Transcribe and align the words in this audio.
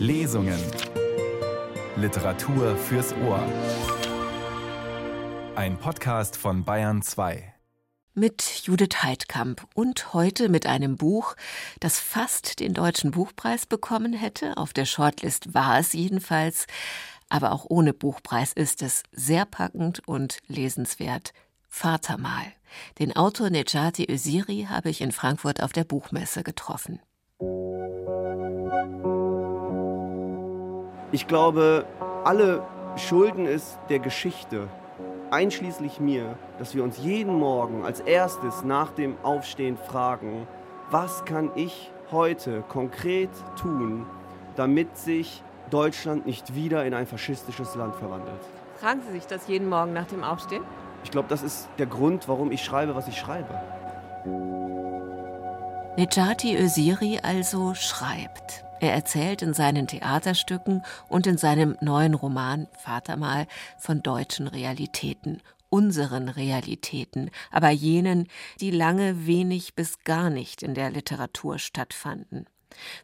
Lesungen. 0.00 0.58
Literatur 1.94 2.74
fürs 2.74 3.12
Ohr. 3.22 3.46
Ein 5.54 5.76
Podcast 5.76 6.38
von 6.38 6.64
Bayern 6.64 7.02
2. 7.02 7.52
Mit 8.14 8.62
Judith 8.64 9.02
Heidkamp 9.02 9.66
und 9.74 10.14
heute 10.14 10.48
mit 10.48 10.64
einem 10.64 10.96
Buch, 10.96 11.36
das 11.80 12.00
fast 12.00 12.60
den 12.60 12.72
Deutschen 12.72 13.10
Buchpreis 13.10 13.66
bekommen 13.66 14.14
hätte. 14.14 14.56
Auf 14.56 14.72
der 14.72 14.86
Shortlist 14.86 15.52
war 15.52 15.78
es 15.78 15.92
jedenfalls. 15.92 16.66
Aber 17.28 17.52
auch 17.52 17.66
ohne 17.68 17.92
Buchpreis 17.92 18.54
ist 18.54 18.80
es 18.80 19.02
sehr 19.12 19.44
packend 19.44 20.00
und 20.08 20.38
lesenswert. 20.46 21.34
Vatermal. 21.68 22.54
Den 22.98 23.14
Autor 23.14 23.50
Nejati 23.50 24.10
Öziri 24.10 24.66
habe 24.70 24.88
ich 24.88 25.02
in 25.02 25.12
Frankfurt 25.12 25.62
auf 25.62 25.74
der 25.74 25.84
Buchmesse 25.84 26.42
getroffen. 26.42 27.00
Ich 31.12 31.26
glaube, 31.26 31.86
alle 32.24 32.62
schulden 32.96 33.46
es 33.46 33.78
der 33.88 33.98
Geschichte, 33.98 34.68
einschließlich 35.32 35.98
mir, 35.98 36.36
dass 36.58 36.76
wir 36.76 36.84
uns 36.84 36.98
jeden 36.98 37.34
Morgen 37.34 37.84
als 37.84 37.98
erstes 37.98 38.62
nach 38.62 38.92
dem 38.92 39.16
Aufstehen 39.24 39.76
fragen, 39.76 40.46
was 40.90 41.24
kann 41.24 41.50
ich 41.56 41.90
heute 42.12 42.62
konkret 42.68 43.30
tun, 43.60 44.06
damit 44.54 44.96
sich 44.96 45.42
Deutschland 45.70 46.26
nicht 46.26 46.54
wieder 46.54 46.84
in 46.84 46.94
ein 46.94 47.08
faschistisches 47.08 47.74
Land 47.74 47.96
verwandelt. 47.96 48.40
Fragen 48.76 49.02
Sie 49.04 49.12
sich 49.12 49.26
das 49.26 49.48
jeden 49.48 49.68
Morgen 49.68 49.92
nach 49.92 50.06
dem 50.06 50.22
Aufstehen? 50.22 50.62
Ich 51.02 51.10
glaube, 51.10 51.28
das 51.28 51.42
ist 51.42 51.68
der 51.78 51.86
Grund, 51.86 52.28
warum 52.28 52.52
ich 52.52 52.62
schreibe, 52.62 52.94
was 52.94 53.08
ich 53.08 53.18
schreibe. 53.18 53.60
Nejati 55.96 56.56
Öziri 56.56 57.18
also 57.22 57.74
schreibt. 57.74 58.64
Er 58.80 58.94
erzählt 58.94 59.42
in 59.42 59.52
seinen 59.52 59.86
Theaterstücken 59.86 60.82
und 61.08 61.26
in 61.26 61.36
seinem 61.36 61.76
neuen 61.82 62.14
Roman 62.14 62.66
Vatermal 62.72 63.46
von 63.78 64.02
deutschen 64.02 64.48
Realitäten, 64.48 65.42
unseren 65.68 66.30
Realitäten, 66.30 67.30
aber 67.50 67.68
jenen, 67.68 68.26
die 68.60 68.70
lange 68.70 69.26
wenig 69.26 69.74
bis 69.74 70.02
gar 70.04 70.30
nicht 70.30 70.62
in 70.62 70.74
der 70.74 70.90
Literatur 70.90 71.58
stattfanden. 71.58 72.46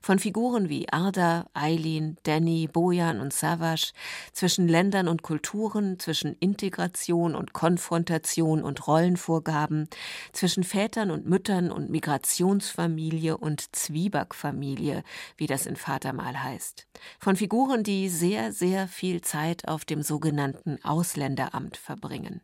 Von 0.01 0.19
Figuren 0.19 0.69
wie 0.69 0.89
Arda, 0.89 1.47
Eileen, 1.55 2.17
Danny, 2.23 2.69
Bojan 2.73 3.21
und 3.21 3.33
Savas, 3.33 3.93
zwischen 4.33 4.69
Ländern 4.69 5.09
und 5.09 5.23
Kulturen, 5.23 5.99
zwischen 5.99 6.37
Integration 6.41 7.35
und 7.35 7.53
Konfrontation 7.53 8.63
und 8.63 8.87
Rollenvorgaben, 8.87 9.89
zwischen 10.33 10.65
Vätern 10.65 11.11
und 11.11 11.27
Müttern 11.27 11.71
und 11.71 11.91
Migrationsfamilie 11.91 13.37
und 13.37 13.75
Zwiebackfamilie, 13.75 15.03
wie 15.37 15.47
das 15.47 15.67
in 15.67 15.77
Vatermal 15.77 16.43
heißt. 16.43 16.87
Von 17.19 17.37
Figuren, 17.37 17.83
die 17.83 18.09
sehr, 18.09 18.53
sehr 18.53 18.89
viel 18.89 19.21
Zeit 19.21 19.69
auf 19.69 19.85
dem 19.85 20.03
sogenannten 20.03 20.79
Ausländeramt 20.85 21.77
verbringen. 21.77 22.41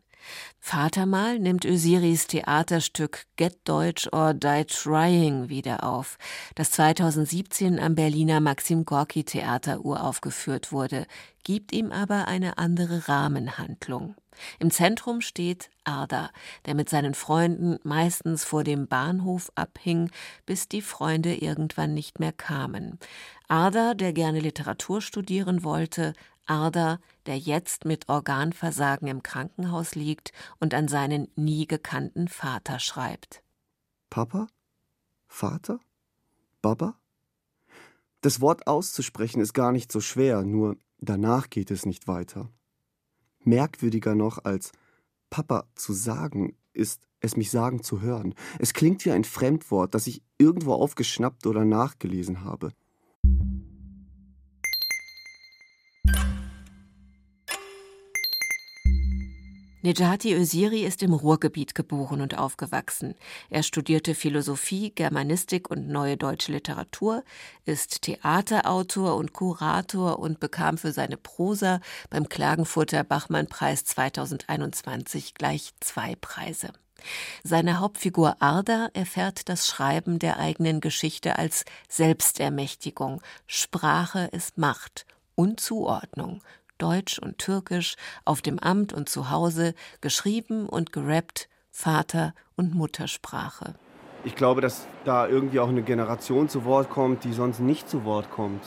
Vatermal 0.59 1.39
nimmt 1.39 1.65
Ösiris 1.65 2.27
Theaterstück 2.27 3.25
Get 3.35 3.57
Deutsch 3.65 4.07
or 4.11 4.33
Die 4.33 4.65
Trying 4.65 5.49
wieder 5.49 5.83
auf, 5.83 6.17
das 6.55 6.71
2017 6.71 7.79
am 7.79 7.95
Berliner 7.95 8.39
Maxim 8.39 8.85
Gorki 8.85 9.23
Theater 9.23 9.83
uraufgeführt 9.83 10.71
wurde, 10.71 11.05
gibt 11.43 11.73
ihm 11.73 11.91
aber 11.91 12.27
eine 12.27 12.57
andere 12.57 13.07
Rahmenhandlung. 13.07 14.15
Im 14.59 14.71
Zentrum 14.71 15.21
steht 15.21 15.69
Arda, 15.83 16.29
der 16.65 16.75
mit 16.75 16.89
seinen 16.89 17.13
Freunden 17.13 17.77
meistens 17.83 18.43
vor 18.43 18.63
dem 18.63 18.87
Bahnhof 18.87 19.51
abhing, 19.55 20.09
bis 20.45 20.67
die 20.67 20.81
Freunde 20.81 21.35
irgendwann 21.35 21.93
nicht 21.93 22.19
mehr 22.19 22.31
kamen. 22.31 22.99
Arda, 23.53 23.93
der 23.93 24.13
gerne 24.13 24.39
Literatur 24.39 24.99
studieren 24.99 25.63
wollte, 25.63 26.15
Arda, 26.47 26.99
der 27.27 27.37
jetzt 27.37 27.85
mit 27.85 28.09
Organversagen 28.09 29.07
im 29.07 29.21
Krankenhaus 29.21 29.93
liegt 29.93 30.31
und 30.59 30.73
an 30.73 30.87
seinen 30.87 31.27
nie 31.35 31.67
gekannten 31.67 32.27
Vater 32.29 32.79
schreibt. 32.79 33.43
Papa? 34.09 34.47
Vater? 35.27 35.79
Baba? 36.63 36.95
Das 38.21 38.41
Wort 38.41 38.65
auszusprechen 38.65 39.39
ist 39.39 39.53
gar 39.53 39.71
nicht 39.71 39.91
so 39.91 40.01
schwer, 40.01 40.41
nur 40.41 40.75
danach 40.97 41.51
geht 41.51 41.69
es 41.69 41.85
nicht 41.85 42.07
weiter. 42.07 42.49
Merkwürdiger 43.41 44.15
noch 44.15 44.43
als 44.45 44.71
Papa 45.29 45.67
zu 45.75 45.93
sagen, 45.93 46.57
ist 46.73 47.07
es 47.19 47.37
mich 47.37 47.51
sagen 47.51 47.83
zu 47.83 48.01
hören. 48.01 48.33
Es 48.57 48.73
klingt 48.73 49.05
wie 49.05 49.11
ein 49.11 49.25
Fremdwort, 49.25 49.93
das 49.93 50.07
ich 50.07 50.23
irgendwo 50.39 50.73
aufgeschnappt 50.73 51.45
oder 51.45 51.65
nachgelesen 51.65 52.43
habe. 52.43 52.71
Nejati 59.85 60.33
Öziri 60.33 60.85
ist 60.85 61.03
im 61.03 61.11
Ruhrgebiet 61.11 61.75
geboren 61.75 62.21
und 62.21 62.37
aufgewachsen. 62.37 63.15
Er 63.49 63.63
studierte 63.63 64.15
Philosophie, 64.15 64.91
Germanistik 64.95 65.69
und 65.69 65.89
neue 65.89 66.15
deutsche 66.15 66.53
Literatur, 66.53 67.25
ist 67.65 68.03
Theaterautor 68.03 69.17
und 69.17 69.33
Kurator 69.33 70.19
und 70.19 70.39
bekam 70.39 70.77
für 70.77 70.93
seine 70.93 71.17
Prosa 71.17 71.81
beim 72.09 72.29
Klagenfurter 72.29 73.03
Bachmann-Preis 73.03 73.83
2021 73.83 75.33
gleich 75.33 75.73
zwei 75.81 76.15
Preise. 76.15 76.69
Seine 77.43 77.81
Hauptfigur 77.81 78.41
Arda 78.41 78.87
erfährt 78.93 79.49
das 79.49 79.67
Schreiben 79.67 80.17
der 80.17 80.39
eigenen 80.39 80.79
Geschichte 80.79 81.37
als 81.37 81.65
Selbstermächtigung. 81.89 83.21
Sprache 83.47 84.29
ist 84.31 84.57
Macht 84.57 85.05
und 85.35 85.59
Zuordnung, 85.59 86.41
Deutsch 86.83 87.17
und 87.17 87.37
Türkisch, 87.37 87.95
auf 88.25 88.41
dem 88.41 88.59
Amt 88.59 88.91
und 88.91 89.07
zu 89.07 89.29
Hause, 89.29 89.73
geschrieben 90.01 90.67
und 90.67 90.91
gerappt, 90.91 91.47
Vater- 91.71 92.33
und 92.57 92.75
Muttersprache. 92.75 93.75
Ich 94.25 94.35
glaube, 94.35 94.59
dass 94.59 94.85
da 95.05 95.25
irgendwie 95.25 95.61
auch 95.61 95.69
eine 95.69 95.81
Generation 95.81 96.49
zu 96.49 96.65
Wort 96.65 96.89
kommt, 96.89 97.23
die 97.23 97.31
sonst 97.31 97.61
nicht 97.61 97.89
zu 97.89 98.03
Wort 98.03 98.29
kommt. 98.31 98.63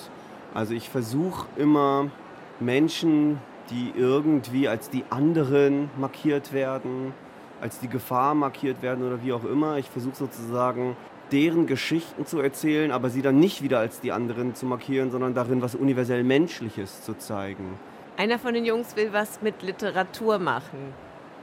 Also 0.55 0.73
ich 0.73 0.89
versuche 0.89 1.47
immer 1.59 2.11
Menschen, 2.59 3.39
die 3.69 3.93
irgendwie 3.95 4.67
als 4.67 4.89
die 4.89 5.05
anderen 5.11 5.91
markiert 5.99 6.55
werden, 6.55 7.13
als 7.61 7.81
die 7.81 7.89
Gefahr 7.89 8.35
markiert 8.35 8.81
werden 8.81 9.07
oder 9.07 9.23
wie 9.23 9.35
auch 9.35 9.45
immer, 9.45 9.77
ich 9.77 9.91
versuche 9.91 10.17
sozusagen 10.17 10.97
deren 11.33 11.67
Geschichten 11.67 12.25
zu 12.25 12.41
erzählen, 12.41 12.93
aber 12.93 13.11
sie 13.11 13.21
dann 13.21 13.39
nicht 13.39 13.63
wieder 13.63 13.79
als 13.79 14.01
die 14.01 14.13
anderen 14.13 14.55
zu 14.55 14.65
markieren, 14.65 15.11
sondern 15.11 15.35
darin 15.35 15.61
was 15.61 15.75
universell 15.75 16.25
Menschliches 16.25 17.03
zu 17.03 17.15
zeigen. 17.19 17.79
Einer 18.19 18.39
von 18.39 18.55
den 18.55 18.65
Jungs 18.65 18.97
will 18.97 19.13
was 19.13 19.43
mit 19.43 19.63
Literatur 19.63 20.39
machen 20.39 20.95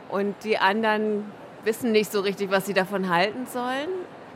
und 0.10 0.36
die 0.44 0.58
anderen 0.58 1.24
wissen 1.64 1.92
nicht 1.92 2.12
so 2.12 2.22
richtig, 2.22 2.50
was 2.50 2.66
sie 2.66 2.74
davon 2.74 3.10
halten 3.10 3.46
sollen. 3.46 3.90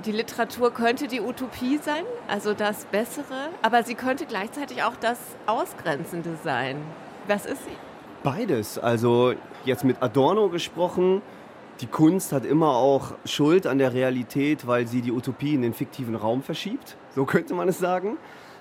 Die 0.06 0.12
Literatur 0.12 0.72
könnte 0.72 1.08
die 1.08 1.20
Utopie 1.20 1.80
sein, 1.80 2.04
also 2.28 2.54
das 2.54 2.86
Bessere, 2.86 3.50
aber 3.64 3.82
sie 3.82 3.96
könnte 3.96 4.28
gleichzeitig 4.28 4.84
auch 4.84 4.96
das 4.96 5.18
Ausgrenzende 5.48 6.38
sein. 6.44 6.78
Was 7.28 7.48
ist 7.48 7.66
sie? 7.66 7.76
Beides. 8.22 8.78
Also 8.78 9.34
jetzt 9.66 9.84
mit 9.84 10.04
Adorno 10.04 10.50
gesprochen, 10.50 11.24
die 11.82 11.88
Kunst 11.88 12.34
hat 12.34 12.46
immer 12.46 12.76
auch 12.76 13.14
Schuld 13.26 13.66
an 13.66 13.80
der 13.80 13.94
Realität, 13.94 14.68
weil 14.68 14.86
sie 14.86 15.02
die 15.02 15.12
Utopie 15.12 15.56
in 15.56 15.64
den 15.64 15.74
fiktiven 15.74 16.14
Raum 16.14 16.44
verschiebt. 16.44 16.98
So 17.16 17.26
könnte 17.26 17.56
man 17.56 17.68
es 17.68 17.80
sagen. 17.80 18.18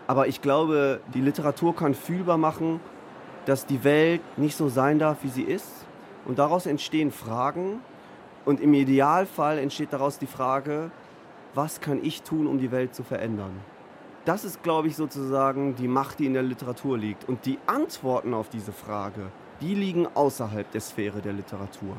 Aber 0.07 0.29
ich 0.29 0.41
glaube, 0.41 1.01
die 1.13 1.21
Literatur 1.21 1.77
kann 1.77 1.93
fühlbar 1.93 2.39
machen, 2.39 2.81
dass 3.47 3.65
die 3.65 3.83
Welt 3.85 4.21
nicht 4.37 4.57
so 4.57 4.69
sein 4.69 4.99
darf, 4.99 5.19
wie 5.23 5.29
sie 5.29 5.43
ist. 5.43 5.87
Und 6.27 6.39
daraus 6.39 6.67
entstehen 6.67 7.11
Fragen. 7.11 7.81
Und 8.45 8.61
im 8.61 8.75
Idealfall 8.75 9.59
entsteht 9.59 9.93
daraus 9.93 10.19
die 10.19 10.27
Frage, 10.27 10.91
was 11.55 11.81
kann 11.81 12.05
ich 12.05 12.23
tun, 12.23 12.47
um 12.47 12.59
die 12.59 12.71
Welt 12.71 12.95
zu 12.95 13.03
verändern? 13.03 13.53
Das 14.25 14.45
ist, 14.45 14.63
glaube 14.63 14.89
ich, 14.89 14.97
sozusagen 14.97 15.77
die 15.77 15.89
Macht, 15.89 16.19
die 16.19 16.27
in 16.27 16.35
der 16.35 16.43
Literatur 16.43 16.99
liegt. 16.99 17.29
Und 17.29 17.47
die 17.47 17.59
Antworten 17.67 18.35
auf 18.35 18.49
diese 18.49 18.73
Frage, 18.73 19.31
die 19.61 19.75
liegen 19.75 20.07
außerhalb 20.13 20.71
der 20.73 20.81
Sphäre 20.81 21.23
der 21.23 21.33
Literatur. 21.33 21.97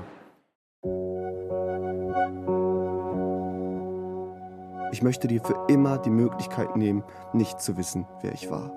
Ich 4.91 5.01
möchte 5.01 5.27
dir 5.27 5.41
für 5.41 5.65
immer 5.67 5.97
die 5.97 6.09
Möglichkeit 6.09 6.75
nehmen, 6.75 7.03
nicht 7.33 7.61
zu 7.61 7.77
wissen, 7.77 8.05
wer 8.21 8.33
ich 8.33 8.49
war. 8.49 8.71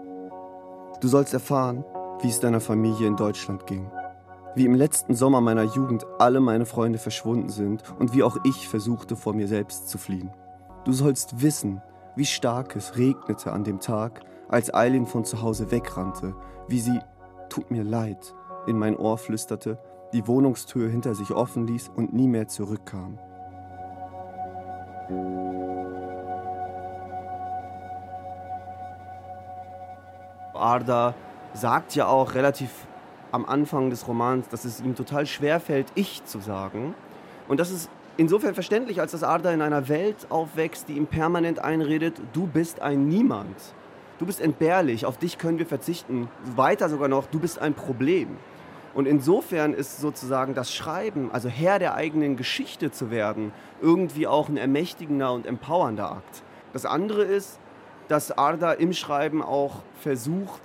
Du 1.01 1.09
sollst 1.09 1.33
erfahren, 1.35 1.85
wie 2.23 2.29
es 2.29 2.41
deiner 2.41 2.61
Familie 2.61 3.07
in 3.07 3.17
Deutschland 3.17 3.67
ging. 3.67 3.91
Wie 4.55 4.65
im 4.65 4.75
letzten 4.75 5.15
Sommer 5.15 5.41
meiner 5.41 5.63
Jugend 5.63 6.05
alle 6.19 6.41
meine 6.41 6.67
Freunde 6.67 6.99
verschwunden 6.99 7.49
sind 7.49 7.83
und 7.99 8.15
wie 8.15 8.23
auch 8.23 8.37
ich 8.45 8.69
versuchte, 8.69 9.17
vor 9.17 9.33
mir 9.33 9.49
selbst 9.49 9.89
zu 9.89 9.97
fliehen. 9.97 10.31
Du 10.85 10.93
sollst 10.93 11.41
wissen, 11.41 11.81
wie 12.17 12.27
stark 12.27 12.75
es 12.75 12.97
regnete 12.97 13.53
an 13.53 13.65
dem 13.65 13.81
Tag, 13.81 14.23
als 14.49 14.75
Eileen 14.75 15.07
von 15.07 15.25
zu 15.25 15.41
Hause 15.43 15.71
wegrannte, 15.71 16.35
wie 16.69 16.81
sie, 16.81 16.99
tut 17.49 17.71
mir 17.71 17.85
leid, 17.85 18.35
in 18.67 18.77
mein 18.77 18.97
Ohr 18.97 19.19
flüsterte, 19.19 19.79
die 20.13 20.27
Wohnungstür 20.27 20.89
hinter 20.89 21.15
sich 21.15 21.31
offen 21.31 21.67
ließ 21.67 21.89
und 21.95 22.13
nie 22.13 22.27
mehr 22.27 22.49
zurückkam. 22.49 23.19
Arda 30.55 31.15
sagt 31.55 31.95
ja 31.95 32.07
auch 32.07 32.35
relativ 32.35 32.71
am 33.33 33.45
Anfang 33.45 33.91
des 33.91 34.09
Romans, 34.09 34.49
dass 34.49 34.65
es 34.65 34.81
ihm 34.81 34.95
total 34.95 35.27
schwer 35.27 35.61
fällt, 35.61 35.87
ich 35.95 36.25
zu 36.25 36.41
sagen. 36.41 36.95
Und 37.49 37.61
das 37.61 37.71
ist 37.71 37.91
insofern 38.17 38.55
verständlich, 38.55 39.01
als 39.01 39.13
dass 39.13 39.23
Arda 39.23 39.53
in 39.53 39.63
einer 39.63 39.89
Welt 39.89 40.27
aufwächst, 40.31 40.89
die 40.89 40.95
ihm 40.95 41.07
permanent 41.07 41.59
einredet, 41.59 42.21
du 42.33 42.47
bist 42.47 42.81
ein 42.81 43.09
Niemand. 43.09 43.57
Du 44.19 44.27
bist 44.27 44.41
entbehrlich, 44.41 45.07
auf 45.07 45.17
dich 45.17 45.39
können 45.39 45.59
wir 45.59 45.67
verzichten. 45.67 46.29
Weiter 46.57 46.89
sogar 46.89 47.09
noch, 47.09 47.27
du 47.27 47.41
bist 47.41 47.59
ein 47.59 47.75
Problem. 47.75 48.37
Und 48.93 49.07
insofern 49.07 49.73
ist 49.73 50.01
sozusagen 50.01 50.55
das 50.55 50.75
Schreiben, 50.75 51.31
also 51.33 51.49
Herr 51.49 51.79
der 51.79 51.95
eigenen 51.95 52.37
Geschichte 52.37 52.91
zu 52.91 53.11
werden, 53.11 53.53
irgendwie 53.81 54.27
auch 54.27 54.49
ein 54.49 54.57
ermächtigender 54.57 55.33
und 55.33 55.47
empowernder 55.47 56.13
Akt. 56.13 56.43
Das 56.73 56.85
andere 56.85 57.23
ist, 57.23 57.61
dass 58.09 58.37
Arda 58.37 58.73
im 58.73 58.93
Schreiben 58.93 59.43
auch 59.43 59.77
versucht, 60.01 60.61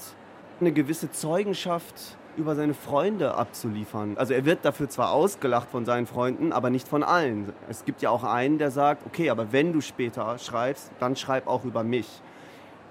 eine 0.60 0.72
gewisse 0.72 1.12
Zeugenschaft 1.12 2.18
über 2.38 2.56
seine 2.56 2.74
Freunde 2.74 3.36
abzuliefern. 3.36 4.18
Also 4.18 4.34
er 4.34 4.46
wird 4.46 4.66
dafür 4.66 4.90
zwar 4.90 5.12
ausgelacht 5.12 5.70
von 5.70 5.86
seinen 5.86 6.06
Freunden, 6.06 6.52
aber 6.52 6.70
nicht 6.70 6.88
von 6.88 7.04
allen. 7.04 7.54
Es 7.70 7.86
gibt 7.86 8.02
ja 8.02 8.10
auch 8.10 8.24
einen, 8.24 8.58
der 8.58 8.72
sagt, 8.72 9.06
okay, 9.06 9.30
aber 9.30 9.52
wenn 9.52 9.74
du 9.74 9.82
später 9.82 10.38
schreibst, 10.38 10.92
dann 11.00 11.16
schreib 11.16 11.48
auch 11.48 11.64
über 11.64 11.84
mich. 11.84 12.08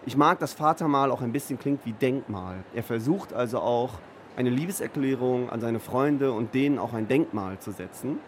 Ich 0.07 0.17
mag, 0.17 0.39
dass 0.39 0.55
Vatermal 0.55 1.11
auch 1.11 1.23
ein 1.23 1.33
bisschen 1.33 1.59
klingt 1.59 1.85
wie 1.85 1.93
Denkmal. 1.93 2.57
Er 2.75 2.83
versucht 2.83 3.33
also 3.33 3.61
auch 3.61 3.91
eine 4.37 4.51
Liebeserklärung 4.51 5.51
an 5.51 5.61
seine 5.61 5.81
Freunde 5.81 6.33
und 6.33 6.55
denen 6.55 6.79
auch 6.79 6.93
ein 6.93 7.09
Denkmal 7.09 7.59
zu 7.59 7.71
setzen. 7.71 8.19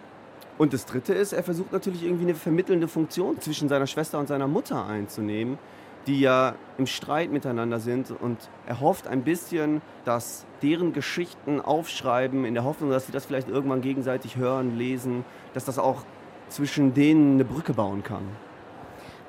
Und 0.58 0.72
das 0.72 0.86
Dritte 0.86 1.12
ist, 1.12 1.32
er 1.32 1.42
versucht 1.42 1.72
natürlich 1.72 2.04
irgendwie 2.04 2.24
eine 2.24 2.34
vermittelnde 2.34 2.88
Funktion 2.88 3.40
zwischen 3.40 3.68
seiner 3.68 3.86
Schwester 3.86 4.18
und 4.18 4.28
seiner 4.28 4.48
Mutter 4.48 4.86
einzunehmen 4.86 5.58
die 6.06 6.20
ja 6.20 6.54
im 6.78 6.86
Streit 6.86 7.32
miteinander 7.32 7.80
sind 7.80 8.10
und 8.10 8.38
er 8.66 8.80
hofft 8.80 9.08
ein 9.08 9.22
bisschen, 9.22 9.82
dass 10.04 10.46
deren 10.62 10.92
Geschichten 10.92 11.60
aufschreiben, 11.60 12.44
in 12.44 12.54
der 12.54 12.64
Hoffnung, 12.64 12.90
dass 12.90 13.06
sie 13.06 13.12
das 13.12 13.26
vielleicht 13.26 13.48
irgendwann 13.48 13.80
gegenseitig 13.80 14.36
hören, 14.36 14.76
lesen, 14.76 15.24
dass 15.54 15.64
das 15.64 15.78
auch 15.78 16.04
zwischen 16.48 16.94
denen 16.94 17.34
eine 17.34 17.44
Brücke 17.44 17.72
bauen 17.72 18.02
kann. 18.02 18.22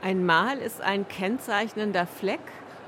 Ein 0.01 0.25
Mal 0.25 0.59
ist 0.59 0.81
ein 0.81 1.07
kennzeichnender 1.07 2.05
Fleck. 2.05 2.39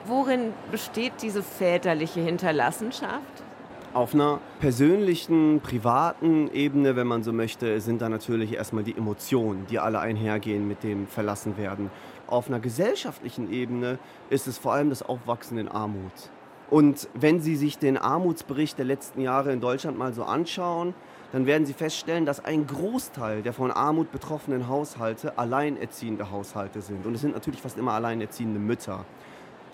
Worin 0.06 0.54
besteht 0.72 1.14
diese 1.22 1.42
väterliche 1.42 2.22
Hinterlassenschaft? 2.22 3.44
Auf 3.92 4.14
einer 4.14 4.40
persönlichen, 4.60 5.62
privaten 5.62 6.50
Ebene, 6.54 6.96
wenn 6.96 7.08
man 7.08 7.24
so 7.24 7.34
möchte, 7.34 7.82
sind 7.82 8.04
da 8.04 8.08
natürlich 8.08 8.54
erstmal 8.54 8.84
die 8.84 8.96
Emotionen, 8.96 9.66
die 9.66 9.80
alle 9.80 10.00
einhergehen 10.00 10.68
mit 10.68 10.84
dem 10.84 11.08
Verlassenwerden 11.08 11.90
auf 12.32 12.48
einer 12.48 12.60
gesellschaftlichen 12.60 13.52
Ebene 13.52 14.00
ist 14.30 14.48
es 14.48 14.58
vor 14.58 14.74
allem 14.74 14.90
das 14.90 15.04
Aufwachsen 15.04 15.58
in 15.58 15.68
Armut. 15.68 16.12
Und 16.70 17.10
wenn 17.14 17.40
Sie 17.40 17.56
sich 17.56 17.80
den 17.80 17.98
Armutsbericht 17.98 18.78
der 18.78 18.86
letzten 18.86 19.22
Jahre 19.22 19.52
in 19.52 19.60
Deutschland 19.60 19.98
mal 19.98 20.14
so 20.14 20.24
anschauen, 20.24 20.94
dann 21.32 21.46
werden 21.46 21.66
Sie 21.66 21.74
feststellen, 21.74 22.26
dass 22.26 22.44
ein 22.44 22.68
Großteil 22.68 23.42
der 23.42 23.54
von 23.54 23.72
Armut 23.72 24.12
betroffenen 24.12 24.68
Haushalte 24.68 25.38
alleinerziehende 25.38 26.32
Haushalte 26.32 26.82
sind. 26.82 27.06
Und 27.06 27.16
es 27.16 27.22
sind 27.22 27.34
natürlich 27.34 27.62
fast 27.62 27.78
immer 27.78 27.94
alleinerziehende 27.94 28.60
Mütter. 28.60 29.06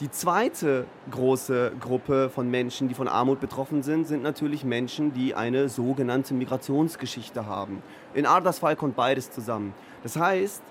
Die 0.01 0.11
zweite 0.11 0.85
große 1.09 1.71
Gruppe 1.79 2.29
von 2.29 2.51
Menschen, 2.51 2.89
die 2.89 2.93
von 2.93 3.07
Armut 3.07 3.39
betroffen 3.39 3.81
sind, 3.81 4.05
sind 4.05 4.23
natürlich 4.23 4.65
Menschen, 4.65 5.13
die 5.13 5.35
eine 5.35 5.69
sogenannte 5.69 6.33
Migrationsgeschichte 6.33 7.45
haben. 7.45 7.81
In 8.13 8.25
Arders 8.25 8.59
Fall 8.59 8.75
kommt 8.75 8.97
beides 8.97 9.31
zusammen. 9.31 9.73
Das 10.03 10.17
heißt, 10.17 10.61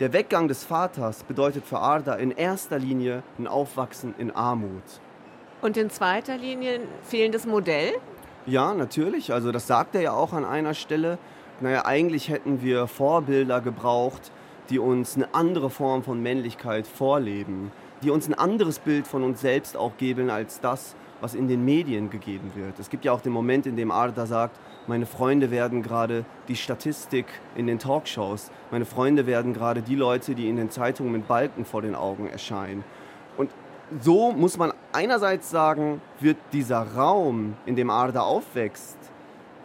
der 0.00 0.12
Weggang 0.12 0.46
des 0.46 0.64
Vaters 0.64 1.24
bedeutet 1.24 1.66
für 1.66 1.78
Arda 1.78 2.14
in 2.14 2.30
erster 2.30 2.78
Linie 2.78 3.24
ein 3.38 3.48
Aufwachsen 3.48 4.14
in 4.16 4.30
Armut. 4.30 4.82
Und 5.60 5.76
in 5.76 5.90
zweiter 5.90 6.36
Linie 6.36 6.76
ein 6.76 6.88
fehlendes 7.02 7.46
Modell? 7.46 7.94
Ja, 8.46 8.74
natürlich. 8.74 9.32
Also 9.32 9.50
das 9.50 9.66
sagt 9.66 9.96
er 9.96 10.00
ja 10.00 10.12
auch 10.12 10.32
an 10.32 10.44
einer 10.44 10.74
Stelle. 10.74 11.18
Naja, 11.60 11.84
eigentlich 11.84 12.28
hätten 12.28 12.62
wir 12.62 12.86
Vorbilder 12.86 13.60
gebraucht, 13.60 14.30
die 14.70 14.78
uns 14.78 15.16
eine 15.16 15.34
andere 15.34 15.68
Form 15.68 16.04
von 16.04 16.22
Männlichkeit 16.22 16.86
vorleben, 16.86 17.72
die 18.02 18.10
uns 18.10 18.28
ein 18.28 18.34
anderes 18.34 18.78
Bild 18.78 19.08
von 19.08 19.24
uns 19.24 19.40
selbst 19.40 19.76
auch 19.76 19.96
geben 19.96 20.30
als 20.30 20.60
das, 20.60 20.94
was 21.20 21.34
in 21.34 21.48
den 21.48 21.64
Medien 21.64 22.10
gegeben 22.10 22.52
wird. 22.54 22.78
Es 22.78 22.88
gibt 22.88 23.04
ja 23.04 23.12
auch 23.12 23.20
den 23.20 23.32
Moment, 23.32 23.66
in 23.66 23.74
dem 23.74 23.90
Arda 23.90 24.26
sagt, 24.26 24.56
meine 24.88 25.04
Freunde 25.04 25.50
werden 25.50 25.82
gerade 25.82 26.24
die 26.48 26.56
Statistik 26.56 27.26
in 27.54 27.66
den 27.66 27.78
Talkshows. 27.78 28.50
Meine 28.70 28.86
Freunde 28.86 29.26
werden 29.26 29.52
gerade 29.52 29.82
die 29.82 29.94
Leute, 29.94 30.34
die 30.34 30.48
in 30.48 30.56
den 30.56 30.70
Zeitungen 30.70 31.12
mit 31.12 31.28
Balken 31.28 31.66
vor 31.66 31.82
den 31.82 31.94
Augen 31.94 32.26
erscheinen. 32.26 32.82
Und 33.36 33.50
so 34.00 34.32
muss 34.32 34.56
man 34.56 34.72
einerseits 34.92 35.50
sagen, 35.50 36.00
wird 36.20 36.38
dieser 36.52 36.80
Raum, 36.94 37.54
in 37.66 37.76
dem 37.76 37.90
Arda 37.90 38.22
aufwächst, 38.22 38.96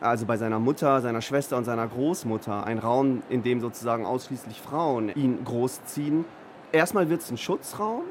also 0.02 0.26
bei 0.26 0.36
seiner 0.36 0.60
Mutter, 0.60 1.00
seiner 1.00 1.22
Schwester 1.22 1.56
und 1.56 1.64
seiner 1.64 1.88
Großmutter, 1.88 2.66
ein 2.66 2.78
Raum, 2.78 3.24
in 3.30 3.44
dem 3.44 3.62
sozusagen 3.62 4.06
ausschließlich 4.06 4.60
Frauen 4.60 5.10
ihn 5.16 5.46
großziehen. 5.46 6.26
Erstmal 6.74 7.10
wird 7.10 7.22
es 7.22 7.32
ein 7.32 7.38
Schutzraum 7.38 8.02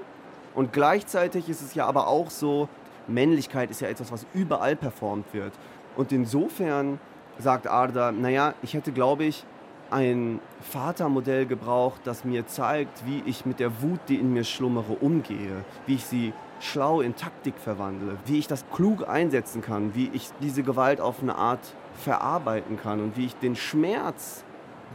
und 0.55 0.73
gleichzeitig 0.73 1.51
ist 1.51 1.61
es 1.61 1.75
ja 1.75 1.85
aber 1.85 2.09
auch 2.09 2.31
so, 2.31 2.71
Männlichkeit 3.07 3.71
ist 3.71 3.81
ja 3.81 3.89
etwas, 3.89 4.13
was 4.13 4.25
überall 4.33 4.77
performt 4.77 5.27
wird. 5.33 5.53
Und 5.97 6.13
insofern 6.13 6.99
sagt 7.39 7.67
Arda, 7.67 8.13
naja, 8.13 8.55
ich 8.63 8.75
hätte, 8.75 8.93
glaube 8.93 9.25
ich, 9.25 9.45
ein 9.91 10.41
Vatermodell 10.61 11.45
gebraucht, 11.47 12.01
das 12.05 12.25
mir 12.25 12.47
zeigt, 12.47 13.07
wie 13.07 13.23
ich 13.27 13.45
mit 13.45 13.61
der 13.61 13.83
Wut, 13.83 14.01
die 14.09 14.17
in 14.17 14.33
mir 14.33 14.45
schlummere, 14.45 14.95
umgehe, 14.95 15.65
wie 15.87 15.95
ich 15.95 16.05
sie 16.05 16.33
schlau 16.61 17.01
in 17.01 17.15
Taktik 17.15 17.55
verwandle, 17.59 18.17
wie 18.25 18.39
ich 18.39 18.47
das 18.47 18.65
klug 18.73 19.09
einsetzen 19.09 19.61
kann, 19.61 19.95
wie 19.95 20.11
ich 20.15 20.31
diese 20.41 20.63
Gewalt 20.63 21.01
auf 21.01 21.21
eine 21.21 21.35
Art 21.35 21.75
verarbeiten 21.95 22.79
kann 22.79 23.01
und 23.01 23.17
wie 23.17 23.27
ich 23.27 23.35
den 23.37 23.57
Schmerz, 23.57 24.45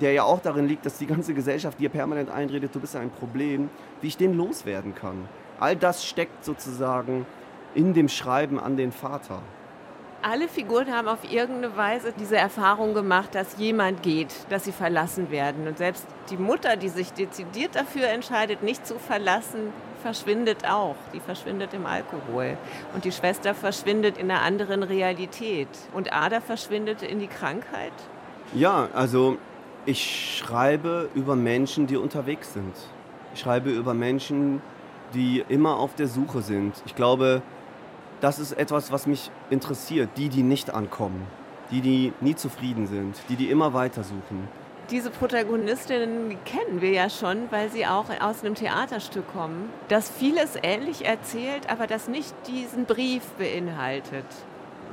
der 0.01 0.13
ja 0.13 0.23
auch 0.23 0.39
darin 0.39 0.67
liegt, 0.67 0.85
dass 0.85 0.97
die 0.97 1.07
ganze 1.07 1.33
Gesellschaft 1.33 1.79
dir 1.79 1.89
permanent 1.89 2.29
einredet, 2.29 2.73
du 2.73 2.79
bist 2.79 2.95
ein 2.95 3.11
Problem, 3.11 3.69
wie 4.01 4.07
ich 4.07 4.17
den 4.17 4.35
loswerden 4.35 4.95
kann. 4.95 5.27
All 5.59 5.75
das 5.75 6.05
steckt 6.05 6.45
sozusagen 6.45 7.25
in 7.75 7.93
dem 7.93 8.07
Schreiben 8.07 8.59
an 8.59 8.77
den 8.77 8.91
Vater 8.91 9.41
alle 10.21 10.47
Figuren 10.47 10.91
haben 10.91 11.07
auf 11.07 11.31
irgendeine 11.31 11.75
Weise 11.77 12.13
diese 12.17 12.37
Erfahrung 12.37 12.93
gemacht, 12.93 13.35
dass 13.35 13.57
jemand 13.57 14.03
geht, 14.03 14.33
dass 14.49 14.65
sie 14.65 14.71
verlassen 14.71 15.31
werden. 15.31 15.67
Und 15.67 15.77
selbst 15.77 16.05
die 16.29 16.37
Mutter, 16.37 16.75
die 16.75 16.89
sich 16.89 17.13
dezidiert 17.13 17.75
dafür 17.75 18.07
entscheidet, 18.07 18.63
nicht 18.63 18.85
zu 18.85 18.99
verlassen, 18.99 19.71
verschwindet 20.01 20.67
auch. 20.67 20.95
Die 21.13 21.19
verschwindet 21.19 21.73
im 21.73 21.85
Alkohol. 21.85 22.57
Und 22.93 23.05
die 23.05 23.11
Schwester 23.11 23.53
verschwindet 23.53 24.17
in 24.17 24.31
einer 24.31 24.41
anderen 24.41 24.83
Realität. 24.83 25.69
Und 25.93 26.13
Ada 26.13 26.41
verschwindet 26.41 27.01
in 27.03 27.19
die 27.19 27.27
Krankheit. 27.27 27.93
Ja, 28.53 28.89
also 28.93 29.37
ich 29.85 30.37
schreibe 30.37 31.09
über 31.15 31.35
Menschen, 31.35 31.87
die 31.87 31.97
unterwegs 31.97 32.53
sind. 32.53 32.75
Ich 33.33 33.41
schreibe 33.41 33.69
über 33.69 33.93
Menschen, 33.93 34.61
die 35.13 35.43
immer 35.47 35.77
auf 35.77 35.95
der 35.95 36.07
Suche 36.07 36.41
sind. 36.41 36.81
Ich 36.85 36.95
glaube, 36.95 37.41
das 38.21 38.39
ist 38.39 38.53
etwas, 38.53 38.91
was 38.91 39.07
mich 39.07 39.31
interessiert. 39.49 40.09
Die, 40.17 40.29
die 40.29 40.43
nicht 40.43 40.73
ankommen, 40.73 41.25
die, 41.71 41.81
die 41.81 42.13
nie 42.21 42.35
zufrieden 42.35 42.87
sind, 42.87 43.21
die, 43.29 43.35
die 43.35 43.49
immer 43.49 43.73
weitersuchen. 43.73 44.47
Diese 44.89 45.09
Protagonistinnen 45.09 46.37
kennen 46.45 46.79
wir 46.79 46.91
ja 46.91 47.09
schon, 47.09 47.51
weil 47.51 47.69
sie 47.69 47.85
auch 47.85 48.05
aus 48.21 48.41
einem 48.41 48.55
Theaterstück 48.55 49.25
kommen, 49.33 49.69
das 49.89 50.09
vieles 50.09 50.57
ähnlich 50.63 51.05
erzählt, 51.05 51.69
aber 51.69 51.87
das 51.87 52.07
nicht 52.07 52.33
diesen 52.47 52.85
Brief 52.85 53.23
beinhaltet. 53.37 54.25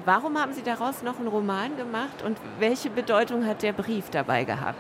Warum 0.04 0.36
haben 0.36 0.52
Sie 0.52 0.62
daraus 0.62 1.02
noch 1.02 1.18
einen 1.18 1.28
Roman 1.28 1.76
gemacht 1.76 2.22
und 2.26 2.36
welche 2.58 2.90
Bedeutung 2.90 3.46
hat 3.46 3.62
der 3.62 3.72
Brief 3.72 4.10
dabei 4.10 4.44
gehabt? 4.44 4.78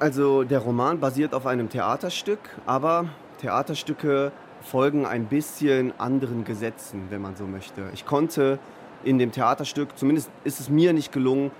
Also 0.00 0.42
der 0.42 0.58
Roman 0.58 0.98
basiert 0.98 1.34
auf 1.34 1.46
einem 1.46 1.68
Theaterstück, 1.68 2.40
aber 2.66 3.06
Theaterstücke 3.40 4.32
folgen 4.64 5.06
ein 5.06 5.26
bisschen 5.26 5.92
anderen 5.98 6.44
Gesetzen, 6.44 7.06
wenn 7.10 7.20
man 7.20 7.36
so 7.36 7.46
möchte. 7.46 7.90
Ich 7.92 8.06
konnte 8.06 8.58
in 9.04 9.18
dem 9.18 9.30
Theaterstück, 9.30 9.96
zumindest 9.96 10.30
ist 10.42 10.58
es 10.60 10.70
mir 10.70 10.92
nicht 10.92 11.12
gelungen, 11.12 11.50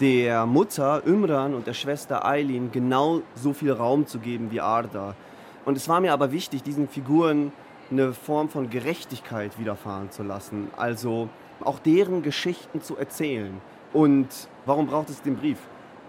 der 0.00 0.46
Mutter 0.46 1.02
Imran 1.04 1.54
und 1.54 1.66
der 1.66 1.74
Schwester 1.74 2.24
Eileen 2.24 2.70
genau 2.70 3.22
so 3.34 3.52
viel 3.52 3.72
Raum 3.72 4.06
zu 4.06 4.18
geben 4.18 4.50
wie 4.50 4.60
Arda. 4.60 5.16
Und 5.64 5.76
es 5.76 5.88
war 5.88 6.00
mir 6.00 6.12
aber 6.12 6.32
wichtig, 6.32 6.62
diesen 6.62 6.88
Figuren 6.88 7.52
eine 7.90 8.12
Form 8.12 8.48
von 8.48 8.70
Gerechtigkeit 8.70 9.58
widerfahren 9.58 10.10
zu 10.10 10.22
lassen. 10.22 10.68
Also 10.76 11.28
auch 11.64 11.78
deren 11.80 12.22
Geschichten 12.22 12.82
zu 12.82 12.96
erzählen. 12.96 13.60
Und 13.92 14.28
warum 14.64 14.86
braucht 14.86 15.10
es 15.10 15.22
den 15.22 15.36
Brief? 15.36 15.58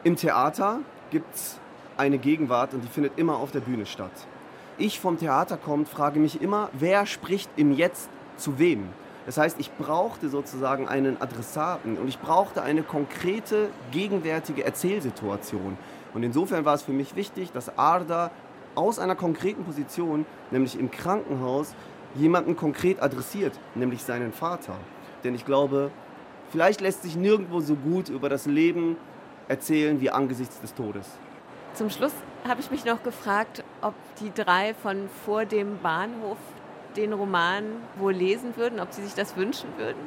Im 0.03 0.15
Theater 0.15 0.79
gibt 1.09 1.33
es 1.33 1.59
eine 1.97 2.17
Gegenwart 2.17 2.73
und 2.73 2.83
die 2.83 2.87
findet 2.87 3.17
immer 3.17 3.37
auf 3.37 3.51
der 3.51 3.61
Bühne 3.61 3.85
statt 3.85 4.11
ich 4.81 4.99
vom 4.99 5.17
Theater 5.17 5.57
komme, 5.57 5.85
frage 5.85 6.19
mich 6.19 6.41
immer, 6.41 6.69
wer 6.73 7.05
spricht 7.05 7.49
im 7.55 7.71
Jetzt 7.71 8.09
zu 8.37 8.59
wem? 8.59 8.89
Das 9.25 9.37
heißt, 9.37 9.59
ich 9.59 9.71
brauchte 9.77 10.29
sozusagen 10.29 10.87
einen 10.87 11.21
Adressaten 11.21 11.97
und 11.97 12.07
ich 12.07 12.19
brauchte 12.19 12.63
eine 12.63 12.81
konkrete, 12.81 13.69
gegenwärtige 13.91 14.63
Erzählsituation. 14.63 15.77
Und 16.13 16.23
insofern 16.23 16.65
war 16.65 16.73
es 16.73 16.81
für 16.81 16.91
mich 16.91 17.15
wichtig, 17.15 17.51
dass 17.51 17.77
Arda 17.77 18.31
aus 18.73 18.99
einer 18.99 19.15
konkreten 19.15 19.63
Position, 19.63 20.25
nämlich 20.49 20.79
im 20.79 20.89
Krankenhaus, 20.91 21.75
jemanden 22.15 22.55
konkret 22.55 23.01
adressiert, 23.01 23.53
nämlich 23.75 24.03
seinen 24.03 24.33
Vater. 24.33 24.73
Denn 25.23 25.35
ich 25.35 25.45
glaube, 25.45 25.91
vielleicht 26.49 26.81
lässt 26.81 27.03
sich 27.03 27.15
nirgendwo 27.15 27.61
so 27.61 27.75
gut 27.75 28.09
über 28.09 28.27
das 28.27 28.47
Leben 28.47 28.97
erzählen 29.47 30.01
wie 30.01 30.09
angesichts 30.09 30.59
des 30.59 30.73
Todes. 30.73 31.07
Zum 31.73 31.89
Schluss 31.89 32.13
habe 32.47 32.61
ich 32.61 32.71
mich 32.71 32.85
noch 32.85 33.03
gefragt, 33.03 33.63
ob 33.81 33.93
die 34.19 34.31
drei 34.33 34.73
von 34.73 35.09
vor 35.25 35.45
dem 35.45 35.79
Bahnhof 35.79 36.37
den 36.95 37.13
Roman 37.13 37.63
wohl 37.97 38.13
lesen 38.13 38.55
würden, 38.57 38.79
ob 38.79 38.93
sie 38.93 39.03
sich 39.03 39.13
das 39.13 39.35
wünschen 39.37 39.69
würden. 39.77 39.99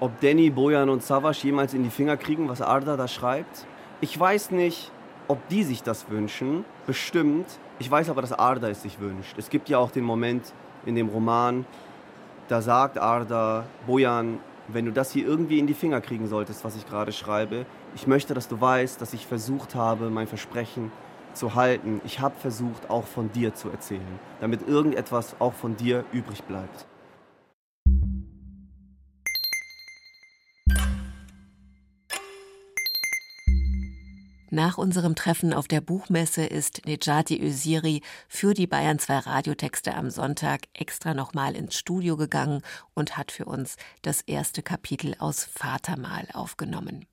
Ob 0.00 0.18
Danny, 0.20 0.50
Bojan 0.50 0.88
und 0.88 1.02
Savas 1.02 1.42
jemals 1.42 1.74
in 1.74 1.82
die 1.82 1.90
Finger 1.90 2.16
kriegen, 2.16 2.48
was 2.48 2.62
Arda 2.62 2.96
da 2.96 3.08
schreibt? 3.08 3.66
Ich 4.00 4.18
weiß 4.18 4.50
nicht, 4.50 4.90
ob 5.28 5.46
die 5.48 5.62
sich 5.62 5.82
das 5.82 6.10
wünschen. 6.10 6.64
Bestimmt. 6.86 7.46
Ich 7.78 7.90
weiß 7.90 8.10
aber, 8.10 8.22
dass 8.22 8.32
Arda 8.32 8.68
es 8.68 8.82
sich 8.82 9.00
wünscht. 9.00 9.36
Es 9.38 9.50
gibt 9.50 9.68
ja 9.68 9.78
auch 9.78 9.90
den 9.90 10.04
Moment 10.04 10.52
in 10.86 10.94
dem 10.94 11.08
Roman, 11.08 11.66
da 12.48 12.62
sagt 12.62 12.98
Arda, 12.98 13.64
Bojan, 13.86 14.38
wenn 14.68 14.86
du 14.86 14.92
das 14.92 15.12
hier 15.12 15.26
irgendwie 15.26 15.58
in 15.58 15.66
die 15.66 15.74
Finger 15.74 16.00
kriegen 16.00 16.26
solltest, 16.26 16.64
was 16.64 16.76
ich 16.76 16.86
gerade 16.86 17.12
schreibe, 17.12 17.66
ich 17.94 18.06
möchte, 18.06 18.34
dass 18.34 18.48
du 18.48 18.60
weißt, 18.60 19.00
dass 19.00 19.12
ich 19.12 19.26
versucht 19.26 19.74
habe, 19.74 20.10
mein 20.10 20.26
Versprechen 20.26 20.90
zu 21.34 21.54
halten. 21.54 22.00
Ich 22.04 22.20
habe 22.20 22.34
versucht, 22.38 22.90
auch 22.90 23.06
von 23.06 23.32
dir 23.32 23.54
zu 23.54 23.70
erzählen, 23.70 24.18
damit 24.40 24.66
irgendetwas 24.66 25.36
auch 25.40 25.54
von 25.54 25.76
dir 25.76 26.04
übrig 26.12 26.42
bleibt. 26.44 26.86
Nach 34.52 34.78
unserem 34.78 35.14
Treffen 35.14 35.52
auf 35.52 35.68
der 35.68 35.80
Buchmesse 35.80 36.44
ist 36.44 36.84
Nejati 36.84 37.40
Öziri 37.40 38.02
für 38.28 38.52
die 38.52 38.66
Bayern 38.66 38.98
2 38.98 39.18
Radiotexte 39.18 39.94
am 39.94 40.10
Sonntag 40.10 40.62
extra 40.74 41.14
nochmal 41.14 41.54
ins 41.54 41.76
Studio 41.76 42.16
gegangen 42.16 42.62
und 42.92 43.16
hat 43.16 43.30
für 43.30 43.44
uns 43.44 43.76
das 44.02 44.22
erste 44.22 44.64
Kapitel 44.64 45.14
aus 45.20 45.44
Vatermal 45.44 46.26
aufgenommen. 46.32 47.06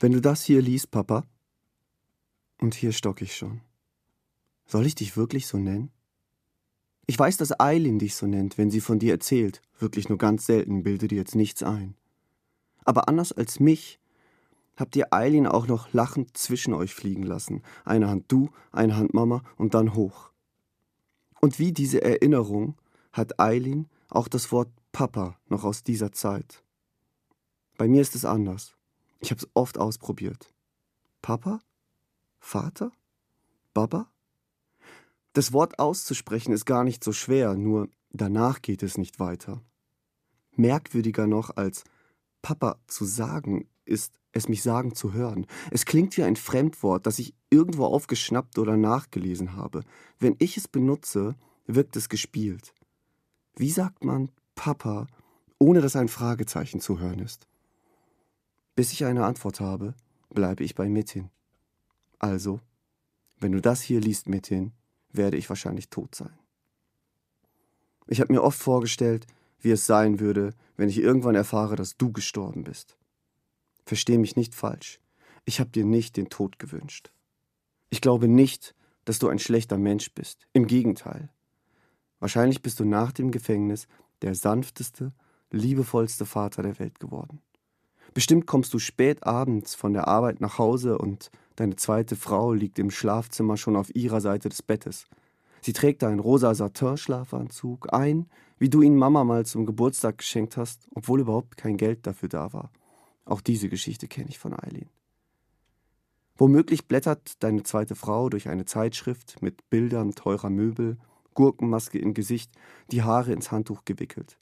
Wenn 0.00 0.10
du 0.10 0.20
das 0.20 0.42
hier 0.42 0.60
liest, 0.60 0.90
Papa, 0.90 1.22
und 2.62 2.74
hier 2.74 2.92
stock 2.92 3.20
ich 3.22 3.36
schon. 3.36 3.60
Soll 4.66 4.86
ich 4.86 4.94
dich 4.94 5.16
wirklich 5.16 5.46
so 5.46 5.58
nennen? 5.58 5.90
Ich 7.06 7.18
weiß, 7.18 7.36
dass 7.36 7.58
Eileen 7.58 7.98
dich 7.98 8.14
so 8.14 8.26
nennt, 8.26 8.56
wenn 8.56 8.70
sie 8.70 8.80
von 8.80 8.98
dir 8.98 9.12
erzählt. 9.12 9.60
Wirklich 9.78 10.08
nur 10.08 10.18
ganz 10.18 10.46
selten, 10.46 10.84
bilde 10.84 11.08
dir 11.08 11.16
jetzt 11.18 11.34
nichts 11.34 11.62
ein. 11.62 11.96
Aber 12.84 13.08
anders 13.08 13.32
als 13.32 13.60
mich 13.60 13.98
habt 14.76 14.96
ihr 14.96 15.12
Eileen 15.12 15.46
auch 15.46 15.66
noch 15.66 15.92
lachend 15.92 16.36
zwischen 16.36 16.72
euch 16.72 16.94
fliegen 16.94 17.24
lassen. 17.24 17.62
Eine 17.84 18.08
Hand 18.08 18.26
du, 18.28 18.50
eine 18.70 18.96
Hand 18.96 19.12
Mama 19.12 19.42
und 19.56 19.74
dann 19.74 19.94
hoch. 19.94 20.30
Und 21.40 21.58
wie 21.58 21.72
diese 21.72 22.02
Erinnerung 22.02 22.76
hat 23.12 23.40
Eileen 23.40 23.88
auch 24.08 24.28
das 24.28 24.52
Wort 24.52 24.70
Papa 24.92 25.36
noch 25.48 25.64
aus 25.64 25.82
dieser 25.82 26.12
Zeit. 26.12 26.62
Bei 27.76 27.88
mir 27.88 28.00
ist 28.00 28.14
es 28.14 28.24
anders. 28.24 28.76
Ich 29.20 29.30
habe 29.30 29.40
es 29.40 29.48
oft 29.54 29.78
ausprobiert. 29.78 30.54
Papa? 31.20 31.60
Vater? 32.42 32.90
Baba? 33.72 34.10
Das 35.32 35.54
Wort 35.54 35.78
auszusprechen 35.78 36.52
ist 36.52 36.66
gar 36.66 36.84
nicht 36.84 37.02
so 37.02 37.12
schwer, 37.12 37.54
nur 37.54 37.88
danach 38.10 38.60
geht 38.60 38.82
es 38.82 38.98
nicht 38.98 39.18
weiter. 39.20 39.62
Merkwürdiger 40.56 41.26
noch 41.26 41.56
als 41.56 41.84
Papa 42.42 42.76
zu 42.88 43.06
sagen 43.06 43.66
ist 43.86 44.12
es 44.32 44.48
mich 44.48 44.62
sagen 44.62 44.94
zu 44.94 45.12
hören. 45.12 45.46
Es 45.70 45.86
klingt 45.86 46.16
wie 46.16 46.24
ein 46.24 46.36
Fremdwort, 46.36 47.06
das 47.06 47.18
ich 47.18 47.34
irgendwo 47.48 47.86
aufgeschnappt 47.86 48.58
oder 48.58 48.76
nachgelesen 48.76 49.56
habe. 49.56 49.84
Wenn 50.18 50.36
ich 50.38 50.56
es 50.56 50.68
benutze, 50.68 51.36
wirkt 51.66 51.96
es 51.96 52.08
gespielt. 52.08 52.74
Wie 53.56 53.70
sagt 53.70 54.04
man 54.04 54.30
Papa, 54.54 55.06
ohne 55.58 55.80
dass 55.80 55.96
ein 55.96 56.08
Fragezeichen 56.08 56.80
zu 56.80 56.98
hören 56.98 57.20
ist? 57.20 57.46
Bis 58.74 58.92
ich 58.92 59.04
eine 59.04 59.24
Antwort 59.24 59.60
habe, 59.60 59.94
bleibe 60.30 60.64
ich 60.64 60.74
bei 60.74 60.88
Metin. 60.88 61.30
Also, 62.22 62.60
wenn 63.40 63.52
du 63.52 63.60
das 63.60 63.82
hier 63.82 64.00
liest, 64.00 64.28
Metin, 64.28 64.72
werde 65.10 65.36
ich 65.36 65.48
wahrscheinlich 65.48 65.90
tot 65.90 66.14
sein. 66.14 66.32
Ich 68.06 68.20
habe 68.20 68.32
mir 68.32 68.42
oft 68.42 68.58
vorgestellt, 68.58 69.26
wie 69.58 69.72
es 69.72 69.86
sein 69.86 70.20
würde, 70.20 70.54
wenn 70.76 70.88
ich 70.88 70.98
irgendwann 70.98 71.34
erfahre, 71.34 71.74
dass 71.76 71.96
du 71.96 72.12
gestorben 72.12 72.62
bist. 72.64 72.96
Versteh 73.84 74.18
mich 74.18 74.36
nicht 74.36 74.54
falsch. 74.54 75.00
Ich 75.44 75.58
habe 75.58 75.70
dir 75.70 75.84
nicht 75.84 76.16
den 76.16 76.28
Tod 76.28 76.60
gewünscht. 76.60 77.10
Ich 77.90 78.00
glaube 78.00 78.28
nicht, 78.28 78.76
dass 79.04 79.18
du 79.18 79.28
ein 79.28 79.40
schlechter 79.40 79.76
Mensch 79.76 80.14
bist. 80.14 80.46
Im 80.52 80.68
Gegenteil. 80.68 81.28
Wahrscheinlich 82.20 82.62
bist 82.62 82.78
du 82.78 82.84
nach 82.84 83.10
dem 83.10 83.32
Gefängnis 83.32 83.88
der 84.22 84.36
sanfteste, 84.36 85.12
liebevollste 85.50 86.24
Vater 86.24 86.62
der 86.62 86.78
Welt 86.78 87.00
geworden. 87.00 87.42
Bestimmt 88.14 88.46
kommst 88.46 88.72
du 88.72 88.78
spät 88.78 89.24
abends 89.24 89.74
von 89.74 89.92
der 89.92 90.06
Arbeit 90.06 90.40
nach 90.40 90.58
Hause 90.58 90.98
und 90.98 91.32
deine 91.56 91.76
zweite 91.76 92.16
Frau 92.16 92.52
liegt 92.52 92.78
im 92.78 92.90
Schlafzimmer 92.90 93.56
schon 93.56 93.76
auf 93.76 93.94
ihrer 93.94 94.20
Seite 94.20 94.48
des 94.48 94.62
Bettes. 94.62 95.06
Sie 95.60 95.72
trägt 95.72 96.02
einen 96.02 96.18
rosa 96.18 96.54
Satin-Schlafanzug, 96.54 97.92
ein, 97.92 98.26
wie 98.58 98.68
du 98.68 98.82
ihn 98.82 98.96
Mama 98.96 99.24
mal 99.24 99.46
zum 99.46 99.66
Geburtstag 99.66 100.18
geschenkt 100.18 100.56
hast, 100.56 100.88
obwohl 100.94 101.20
überhaupt 101.20 101.56
kein 101.56 101.76
Geld 101.76 102.06
dafür 102.06 102.28
da 102.28 102.52
war. 102.52 102.70
Auch 103.24 103.40
diese 103.40 103.68
Geschichte 103.68 104.08
kenne 104.08 104.28
ich 104.28 104.38
von 104.38 104.52
Eileen. 104.52 104.88
Womöglich 106.36 106.88
blättert 106.88 107.42
deine 107.42 107.62
zweite 107.62 107.94
Frau 107.94 108.28
durch 108.28 108.48
eine 108.48 108.64
Zeitschrift 108.64 109.40
mit 109.42 109.68
Bildern 109.70 110.12
teurer 110.12 110.50
Möbel, 110.50 110.98
Gurkenmaske 111.34 111.98
im 111.98 112.14
Gesicht, 112.14 112.50
die 112.90 113.02
Haare 113.02 113.32
ins 113.32 113.52
Handtuch 113.52 113.84
gewickelt. 113.84 114.38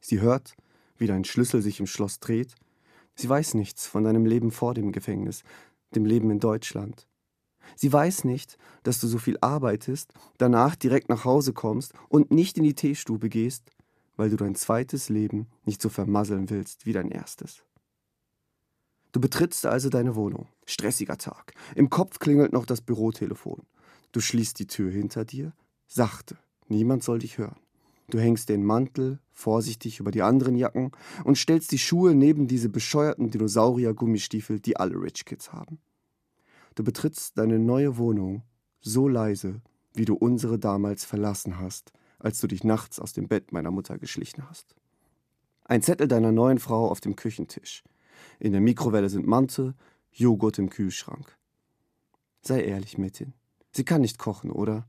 Sie 0.00 0.20
hört, 0.20 0.54
wie 0.96 1.06
dein 1.06 1.24
Schlüssel 1.24 1.62
sich 1.62 1.80
im 1.80 1.86
Schloss 1.86 2.20
dreht. 2.20 2.54
Sie 3.14 3.28
weiß 3.28 3.54
nichts 3.54 3.86
von 3.86 4.04
deinem 4.04 4.26
Leben 4.26 4.50
vor 4.50 4.74
dem 4.74 4.92
Gefängnis, 4.92 5.42
dem 5.96 6.04
Leben 6.04 6.30
in 6.30 6.40
Deutschland. 6.40 7.06
Sie 7.76 7.92
weiß 7.92 8.24
nicht, 8.24 8.58
dass 8.82 9.00
du 9.00 9.06
so 9.06 9.18
viel 9.18 9.38
arbeitest, 9.40 10.12
danach 10.38 10.76
direkt 10.76 11.08
nach 11.08 11.24
Hause 11.24 11.52
kommst 11.52 11.92
und 12.08 12.30
nicht 12.30 12.58
in 12.58 12.64
die 12.64 12.74
Teestube 12.74 13.28
gehst, 13.28 13.70
weil 14.16 14.30
du 14.30 14.36
dein 14.36 14.54
zweites 14.54 15.08
Leben 15.08 15.48
nicht 15.64 15.82
so 15.82 15.88
vermasseln 15.88 16.50
willst 16.50 16.86
wie 16.86 16.92
dein 16.92 17.10
erstes. 17.10 17.64
Du 19.12 19.20
betrittst 19.20 19.64
also 19.66 19.90
deine 19.90 20.16
Wohnung. 20.16 20.48
Stressiger 20.66 21.18
Tag. 21.18 21.54
Im 21.76 21.88
Kopf 21.88 22.18
klingelt 22.18 22.52
noch 22.52 22.66
das 22.66 22.80
Bürotelefon. 22.80 23.62
Du 24.12 24.20
schließt 24.20 24.58
die 24.58 24.66
Tür 24.66 24.90
hinter 24.90 25.24
dir. 25.24 25.52
Sachte. 25.86 26.36
Niemand 26.68 27.04
soll 27.04 27.20
dich 27.20 27.38
hören. 27.38 27.63
Du 28.10 28.18
hängst 28.18 28.48
den 28.48 28.64
Mantel 28.64 29.18
vorsichtig 29.32 29.98
über 29.98 30.10
die 30.10 30.22
anderen 30.22 30.56
Jacken 30.56 30.92
und 31.24 31.38
stellst 31.38 31.72
die 31.72 31.78
Schuhe 31.78 32.14
neben 32.14 32.46
diese 32.46 32.68
bescheuerten 32.68 33.30
Dinosaurier-Gummistiefel, 33.30 34.60
die 34.60 34.76
alle 34.76 34.96
Rich 34.96 35.24
Kids 35.24 35.52
haben. 35.52 35.78
Du 36.74 36.84
betrittst 36.84 37.38
deine 37.38 37.58
neue 37.58 37.96
Wohnung 37.96 38.42
so 38.80 39.08
leise, 39.08 39.62
wie 39.94 40.04
du 40.04 40.14
unsere 40.14 40.58
damals 40.58 41.04
verlassen 41.04 41.58
hast, 41.58 41.92
als 42.18 42.40
du 42.40 42.46
dich 42.46 42.64
nachts 42.64 43.00
aus 43.00 43.12
dem 43.12 43.28
Bett 43.28 43.52
meiner 43.52 43.70
Mutter 43.70 43.98
geschlichen 43.98 44.48
hast. 44.48 44.74
Ein 45.64 45.82
Zettel 45.82 46.08
deiner 46.08 46.32
neuen 46.32 46.58
Frau 46.58 46.90
auf 46.90 47.00
dem 47.00 47.16
Küchentisch. 47.16 47.84
In 48.38 48.52
der 48.52 48.60
Mikrowelle 48.60 49.08
sind 49.08 49.26
Mante, 49.26 49.74
Joghurt 50.12 50.58
im 50.58 50.68
Kühlschrank. 50.68 51.36
Sei 52.42 52.62
ehrlich, 52.62 52.98
Metin. 52.98 53.32
Sie 53.72 53.84
kann 53.84 54.02
nicht 54.02 54.18
kochen, 54.18 54.50
oder? 54.50 54.86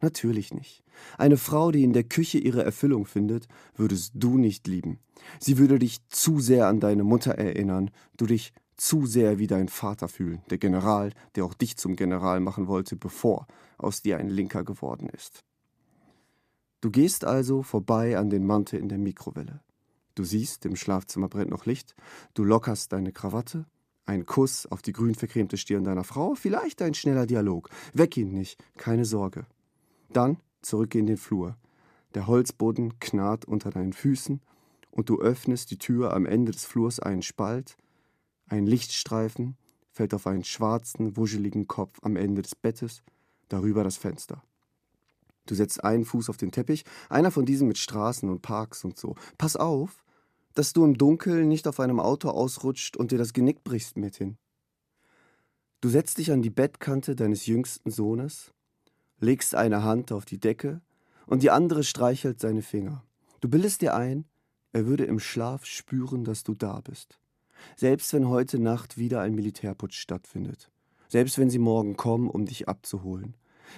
Natürlich 0.00 0.52
nicht. 0.52 0.82
Eine 1.16 1.36
Frau, 1.36 1.70
die 1.70 1.82
in 1.82 1.92
der 1.92 2.04
Küche 2.04 2.38
ihre 2.38 2.62
Erfüllung 2.62 3.06
findet, 3.06 3.48
würdest 3.74 4.12
du 4.14 4.36
nicht 4.36 4.66
lieben. 4.66 4.98
Sie 5.40 5.58
würde 5.58 5.78
dich 5.78 6.06
zu 6.08 6.40
sehr 6.40 6.66
an 6.66 6.80
deine 6.80 7.04
Mutter 7.04 7.32
erinnern, 7.32 7.90
du 8.16 8.26
dich 8.26 8.52
zu 8.76 9.06
sehr 9.06 9.38
wie 9.38 9.46
dein 9.46 9.68
Vater 9.68 10.08
fühlen, 10.08 10.42
der 10.50 10.58
General, 10.58 11.12
der 11.34 11.44
auch 11.44 11.54
dich 11.54 11.76
zum 11.76 11.96
General 11.96 12.40
machen 12.40 12.66
wollte, 12.66 12.96
bevor 12.96 13.46
aus 13.78 14.02
dir 14.02 14.18
ein 14.18 14.28
Linker 14.28 14.64
geworden 14.64 15.08
ist. 15.08 15.44
Du 16.82 16.90
gehst 16.90 17.24
also 17.24 17.62
vorbei 17.62 18.18
an 18.18 18.28
den 18.28 18.44
Mantel 18.44 18.78
in 18.78 18.88
der 18.88 18.98
Mikrowelle. 18.98 19.60
Du 20.14 20.24
siehst, 20.24 20.66
im 20.66 20.76
Schlafzimmer 20.76 21.28
brennt 21.28 21.50
noch 21.50 21.66
Licht, 21.66 21.94
du 22.34 22.44
lockerst 22.44 22.92
deine 22.92 23.12
Krawatte, 23.12 23.66
ein 24.04 24.24
Kuss 24.24 24.66
auf 24.66 24.82
die 24.82 24.92
grün 24.92 25.14
vercremte 25.14 25.56
Stirn 25.56 25.84
deiner 25.84 26.04
Frau, 26.04 26.34
vielleicht 26.34 26.80
ein 26.82 26.94
schneller 26.94 27.26
Dialog. 27.26 27.70
Weck 27.92 28.16
ihn 28.16 28.32
nicht, 28.32 28.62
keine 28.76 29.04
Sorge. 29.04 29.46
Dann 30.10 30.38
zurück 30.62 30.94
in 30.94 31.06
den 31.06 31.16
Flur. 31.16 31.56
Der 32.14 32.26
Holzboden 32.26 32.98
knarrt 32.98 33.44
unter 33.44 33.70
deinen 33.70 33.92
Füßen 33.92 34.40
und 34.90 35.08
du 35.08 35.20
öffnest 35.20 35.70
die 35.70 35.78
Tür 35.78 36.14
am 36.14 36.26
Ende 36.26 36.52
des 36.52 36.64
Flurs 36.64 37.00
einen 37.00 37.22
Spalt. 37.22 37.76
Ein 38.46 38.66
Lichtstreifen 38.66 39.56
fällt 39.90 40.14
auf 40.14 40.26
einen 40.26 40.44
schwarzen, 40.44 41.16
wuscheligen 41.16 41.66
Kopf 41.66 41.98
am 42.02 42.16
Ende 42.16 42.42
des 42.42 42.54
Bettes, 42.54 43.02
darüber 43.48 43.84
das 43.84 43.96
Fenster. 43.96 44.42
Du 45.46 45.54
setzt 45.54 45.84
einen 45.84 46.04
Fuß 46.04 46.28
auf 46.28 46.36
den 46.36 46.52
Teppich, 46.52 46.84
einer 47.08 47.30
von 47.30 47.46
diesen 47.46 47.68
mit 47.68 47.78
Straßen 47.78 48.28
und 48.28 48.42
Parks 48.42 48.84
und 48.84 48.98
so. 48.98 49.14
Pass 49.38 49.56
auf, 49.56 50.04
dass 50.54 50.72
du 50.72 50.84
im 50.84 50.98
Dunkeln 50.98 51.48
nicht 51.48 51.68
auf 51.68 51.80
einem 51.80 52.00
Auto 52.00 52.30
ausrutscht 52.30 52.96
und 52.96 53.12
dir 53.12 53.18
das 53.18 53.32
Genick 53.32 53.62
brichst, 53.62 53.96
Mädchen. 53.96 54.38
Du 55.80 55.88
setzt 55.88 56.18
dich 56.18 56.32
an 56.32 56.42
die 56.42 56.50
Bettkante 56.50 57.14
deines 57.14 57.46
jüngsten 57.46 57.90
Sohnes, 57.90 58.52
legst 59.20 59.54
eine 59.54 59.82
Hand 59.82 60.12
auf 60.12 60.24
die 60.24 60.38
Decke 60.38 60.80
und 61.26 61.42
die 61.42 61.50
andere 61.50 61.84
streichelt 61.84 62.40
seine 62.40 62.62
Finger. 62.62 63.04
Du 63.40 63.48
bildest 63.48 63.82
dir 63.82 63.94
ein, 63.94 64.24
er 64.72 64.86
würde 64.86 65.04
im 65.04 65.18
Schlaf 65.18 65.64
spüren, 65.64 66.24
dass 66.24 66.42
du 66.42 66.54
da 66.54 66.80
bist. 66.80 67.18
Selbst 67.76 68.12
wenn 68.12 68.28
heute 68.28 68.58
Nacht 68.58 68.98
wieder 68.98 69.20
ein 69.20 69.34
Militärputsch 69.34 69.98
stattfindet. 69.98 70.70
Selbst 71.08 71.38
wenn 71.38 71.50
sie 71.50 71.58
morgen 71.58 71.96
kommen, 71.96 72.28
um 72.28 72.46
dich 72.46 72.68
abzuholen. 72.68 73.34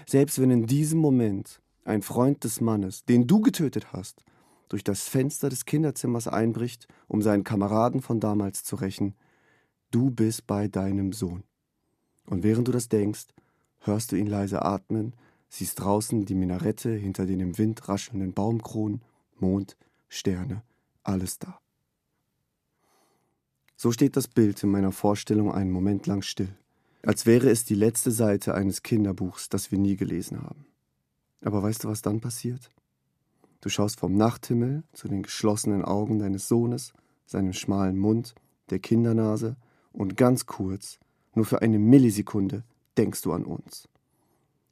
Selbst 0.07 0.41
wenn 0.41 0.51
in 0.51 0.67
diesem 0.67 0.99
Moment 0.99 1.61
ein 1.85 2.03
Freund 2.03 2.45
des 2.45 2.61
Mannes, 2.61 3.05
den 3.05 3.27
du 3.27 3.41
getötet 3.41 3.93
hast, 3.93 4.25
durch 4.69 4.85
das 4.85 5.09
Fenster 5.09 5.49
des 5.49 5.65
Kinderzimmers 5.65 6.29
einbricht, 6.29 6.89
um 7.07 7.23
seinen 7.23 7.45
Kameraden 7.45 8.03
von 8.03 8.21
damals 8.21 8.65
zu 8.65 8.77
rächen, 8.77 9.15
du 9.91 10.11
bist 10.11 10.47
bei 10.47 10.69
deinem 10.69 11.13
Sohn. 11.13 11.45
Und 12.27 12.43
während 12.43 12.69
du 12.69 12.73
das 12.73 12.89
denkst, 12.89 13.29
hörst 13.81 14.13
du 14.13 14.17
ihn 14.17 14.27
leise 14.27 14.63
atmen, 14.63 15.15
siehst 15.49 15.81
draußen 15.81 16.25
die 16.25 16.35
Minarette 16.35 16.91
hinter 16.91 17.27
den 17.27 17.41
im 17.41 17.59
Wind 17.59 17.89
raschelnden 17.89 18.33
Baumkronen, 18.33 19.03
Mond, 19.39 19.77
Sterne, 20.09 20.63
alles 21.03 21.39
da. 21.39 21.61
So 23.77 23.93
steht 23.93 24.17
das 24.17 24.29
Bild 24.29 24.63
in 24.63 24.71
meiner 24.71 24.93
Vorstellung 24.93 25.53
einen 25.53 25.71
Moment 25.71 26.07
lang 26.07 26.23
still, 26.23 26.55
als 27.03 27.27
wäre 27.27 27.49
es 27.49 27.65
die 27.65 27.77
letzte 27.77 28.11
Seite 28.11 28.55
eines 28.55 28.83
Kinderbuchs, 28.83 29.49
das 29.49 29.71
wir 29.71 29.79
nie 29.79 29.97
gelesen 29.97 30.43
haben. 30.43 30.67
Aber 31.43 31.63
weißt 31.63 31.85
du, 31.85 31.89
was 31.89 32.03
dann 32.03 32.21
passiert? 32.21 32.71
Du 33.61 33.69
schaust 33.69 34.01
vom 34.01 34.15
Nachthimmel 34.15 34.83
zu 34.93 35.09
den 35.09 35.23
geschlossenen 35.23 35.85
Augen 35.85 36.19
deines 36.19 36.49
Sohnes, 36.49 36.93
seinem 37.27 37.53
schmalen 37.53 37.97
Mund, 37.97 38.35
der 38.71 38.79
Kindernase 38.79 39.57
und 39.93 40.17
ganz 40.17 40.47
kurz, 40.47 40.99
nur 41.35 41.45
für 41.45 41.63
eine 41.63 41.79
Millisekunde, 41.79 42.65
denkst 42.97 43.23
du 43.23 43.33
an 43.33 43.45
uns. 43.45 43.89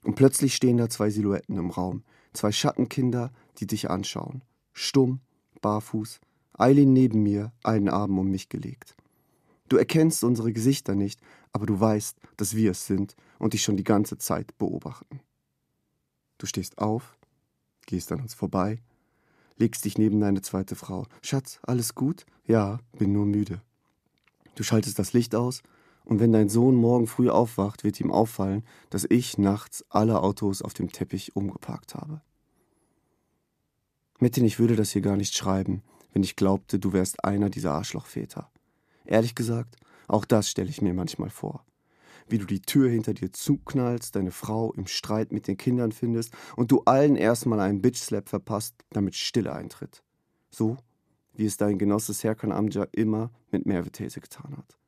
Und 0.06 0.14
plötzlich 0.14 0.54
stehen 0.54 0.76
da 0.76 0.88
zwei 0.88 1.10
Silhouetten 1.10 1.58
im 1.58 1.70
Raum, 1.70 2.04
zwei 2.32 2.52
Schattenkinder, 2.52 3.32
die 3.58 3.66
dich 3.66 3.90
anschauen, 3.90 4.44
stumm, 4.72 5.18
barfuß, 5.62 6.20
Eileen 6.52 6.92
neben 6.92 7.24
mir, 7.24 7.52
einen 7.64 7.88
Arm 7.88 8.16
um 8.16 8.30
mich 8.30 8.48
gelegt. 8.48 8.94
Du 9.68 9.76
erkennst 9.76 10.22
unsere 10.22 10.52
Gesichter 10.52 10.94
nicht, 10.94 11.20
aber 11.52 11.66
du 11.66 11.80
weißt, 11.80 12.18
dass 12.36 12.54
wir 12.54 12.70
es 12.70 12.86
sind 12.86 13.16
und 13.40 13.52
dich 13.52 13.64
schon 13.64 13.76
die 13.76 13.82
ganze 13.82 14.16
Zeit 14.16 14.56
beobachten. 14.58 15.18
Du 16.38 16.46
stehst 16.46 16.78
auf, 16.78 17.18
gehst 17.86 18.12
an 18.12 18.20
uns 18.20 18.32
vorbei, 18.32 18.78
legst 19.56 19.84
dich 19.84 19.98
neben 19.98 20.20
deine 20.20 20.40
zweite 20.40 20.76
Frau. 20.76 21.08
Schatz, 21.20 21.58
alles 21.64 21.96
gut? 21.96 22.26
Ja, 22.46 22.78
bin 22.96 23.10
nur 23.10 23.26
müde. 23.26 23.60
Du 24.54 24.62
schaltest 24.62 25.00
das 25.00 25.14
Licht 25.14 25.34
aus, 25.34 25.64
und 26.06 26.18
wenn 26.20 26.32
dein 26.32 26.48
Sohn 26.48 26.74
morgen 26.74 27.06
früh 27.06 27.28
aufwacht, 27.28 27.84
wird 27.84 28.00
ihm 28.00 28.10
auffallen, 28.10 28.64
dass 28.88 29.06
ich 29.08 29.36
nachts 29.36 29.84
alle 29.90 30.22
Autos 30.22 30.62
auf 30.62 30.72
dem 30.72 30.90
Teppich 30.90 31.36
umgeparkt 31.36 31.94
habe. 31.94 32.22
Metin, 34.18 34.44
ich 34.44 34.58
würde 34.58 34.76
das 34.76 34.92
hier 34.92 35.02
gar 35.02 35.16
nicht 35.16 35.36
schreiben, 35.36 35.82
wenn 36.12 36.22
ich 36.22 36.36
glaubte, 36.36 36.78
du 36.78 36.94
wärst 36.94 37.24
einer 37.24 37.50
dieser 37.50 37.72
Arschlochväter. 37.72 38.50
Ehrlich 39.04 39.34
gesagt, 39.34 39.76
auch 40.08 40.24
das 40.24 40.48
stelle 40.48 40.70
ich 40.70 40.80
mir 40.80 40.94
manchmal 40.94 41.30
vor 41.30 41.66
wie 42.28 42.38
du 42.38 42.44
die 42.44 42.60
Tür 42.60 42.90
hinter 42.90 43.14
dir 43.14 43.32
zuknallst, 43.32 44.16
deine 44.16 44.30
Frau 44.30 44.72
im 44.72 44.86
Streit 44.86 45.32
mit 45.32 45.46
den 45.48 45.56
Kindern 45.56 45.92
findest 45.92 46.32
und 46.56 46.70
du 46.70 46.82
allen 46.84 47.16
erstmal 47.16 47.60
einen 47.60 47.80
Bitch-Slap 47.80 48.28
verpasst, 48.28 48.74
damit 48.90 49.14
Stille 49.14 49.52
eintritt. 49.52 50.02
So, 50.50 50.76
wie 51.34 51.46
es 51.46 51.56
dein 51.56 51.78
Genosse 51.78 52.12
Serkan 52.12 52.52
Amja 52.52 52.86
immer 52.92 53.30
mit 53.50 53.66
Mervethese 53.66 54.20
getan 54.20 54.56
hat. 54.56 54.78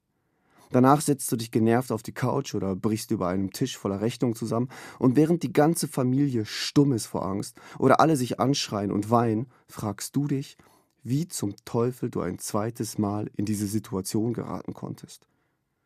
Danach 0.71 1.01
setzt 1.01 1.31
du 1.33 1.37
dich 1.37 1.51
genervt 1.51 1.93
auf 1.93 2.03
die 2.03 2.13
Couch 2.13 2.55
oder 2.55 2.77
brichst 2.77 3.11
über 3.11 3.29
einem 3.29 3.53
Tisch 3.53 3.79
voller 3.79 4.01
Rechnungen 4.01 4.37
zusammen 4.37 4.69
und 4.99 5.17
während 5.17 5.43
die 5.43 5.53
ganze 5.53 5.89
Familie 5.89 6.45
stumm 6.45 6.93
ist 6.93 7.07
vor 7.07 7.25
Angst 7.25 7.59
oder 7.79 8.01
alle 8.01 8.17
sich 8.17 8.39
anschreien 8.39 8.93
und 8.93 9.11
weinen, 9.11 9.47
fragst 9.67 10.15
du 10.15 10.27
dich, 10.27 10.57
wie 11.03 11.27
zum 11.27 11.55
Teufel 11.65 12.11
du 12.11 12.21
ein 12.21 12.39
zweites 12.39 12.99
Mal 12.99 13.31
in 13.35 13.45
diese 13.45 13.66
Situation 13.66 14.35
geraten 14.35 14.75
konntest. 14.75 15.27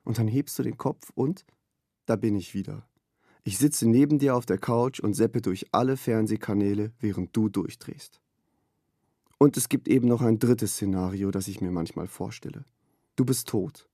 Und 0.04 0.18
dann 0.18 0.26
hebst 0.26 0.58
du 0.58 0.62
den 0.62 0.76
Kopf 0.76 1.10
und 1.14 1.44
da 2.06 2.16
bin 2.16 2.34
ich 2.34 2.54
wieder. 2.54 2.86
Ich 3.44 3.58
sitze 3.58 3.88
neben 3.88 4.18
dir 4.18 4.36
auf 4.36 4.46
der 4.46 4.58
Couch 4.58 5.00
und 5.00 5.14
seppe 5.14 5.40
durch 5.40 5.66
alle 5.72 5.96
Fernsehkanäle, 5.96 6.92
während 7.00 7.36
du 7.36 7.48
durchdrehst. 7.48 8.20
Und 9.38 9.56
es 9.56 9.68
gibt 9.68 9.88
eben 9.88 10.06
noch 10.06 10.22
ein 10.22 10.38
drittes 10.38 10.74
Szenario, 10.74 11.32
das 11.32 11.48
ich 11.48 11.60
mir 11.60 11.72
manchmal 11.72 12.06
vorstelle. 12.06 12.64
Du 13.16 13.24
bist 13.24 13.48
tot. 13.48 13.88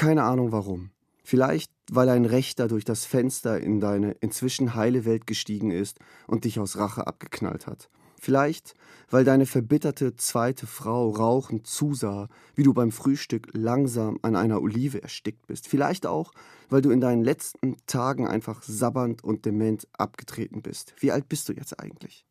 Keine 0.00 0.22
Ahnung 0.22 0.50
warum. 0.50 0.92
Vielleicht, 1.22 1.70
weil 1.90 2.08
ein 2.08 2.24
Rechter 2.24 2.68
durch 2.68 2.86
das 2.86 3.04
Fenster 3.04 3.60
in 3.60 3.80
deine 3.80 4.12
inzwischen 4.12 4.74
heile 4.74 5.04
Welt 5.04 5.26
gestiegen 5.26 5.70
ist 5.70 5.98
und 6.26 6.46
dich 6.46 6.58
aus 6.58 6.78
Rache 6.78 7.06
abgeknallt 7.06 7.66
hat. 7.66 7.90
Vielleicht, 8.18 8.72
weil 9.10 9.24
deine 9.24 9.44
verbitterte 9.44 10.16
zweite 10.16 10.66
Frau 10.66 11.10
rauchend 11.10 11.66
zusah, 11.66 12.28
wie 12.54 12.62
du 12.62 12.72
beim 12.72 12.92
Frühstück 12.92 13.48
langsam 13.52 14.18
an 14.22 14.36
einer 14.36 14.62
Olive 14.62 15.02
erstickt 15.02 15.46
bist. 15.46 15.68
Vielleicht 15.68 16.06
auch, 16.06 16.32
weil 16.70 16.80
du 16.80 16.90
in 16.90 17.02
deinen 17.02 17.22
letzten 17.22 17.76
Tagen 17.84 18.26
einfach 18.26 18.62
sabbernd 18.62 19.22
und 19.22 19.44
dement 19.44 19.86
abgetreten 19.92 20.62
bist. 20.62 20.94
Wie 20.98 21.12
alt 21.12 21.28
bist 21.28 21.46
du 21.50 21.52
jetzt 21.52 21.78
eigentlich? 21.78 22.24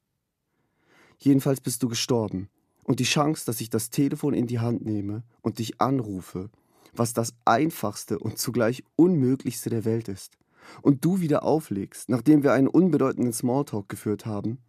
Jedenfalls 1.19 1.61
bist 1.61 1.83
du 1.83 1.87
gestorben. 1.87 2.49
Und 2.83 2.99
die 2.99 3.03
Chance, 3.03 3.45
dass 3.45 3.61
ich 3.61 3.69
das 3.69 3.91
Telefon 3.91 4.33
in 4.33 4.47
die 4.47 4.57
Hand 4.57 4.83
nehme 4.83 5.21
und 5.43 5.59
dich 5.59 5.79
anrufe, 5.79 6.49
was 6.93 7.13
das 7.13 7.33
einfachste 7.45 8.19
und 8.19 8.37
zugleich 8.37 8.83
unmöglichste 8.95 9.69
der 9.69 9.85
Welt 9.85 10.07
ist, 10.07 10.37
und 10.81 11.03
du 11.05 11.19
wieder 11.19 11.43
auflegst, 11.43 12.09
nachdem 12.09 12.43
wir 12.43 12.53
einen 12.53 12.67
unbedeutenden 12.67 13.33
Smalltalk 13.33 13.89
geführt 13.89 14.25
haben, 14.25 14.59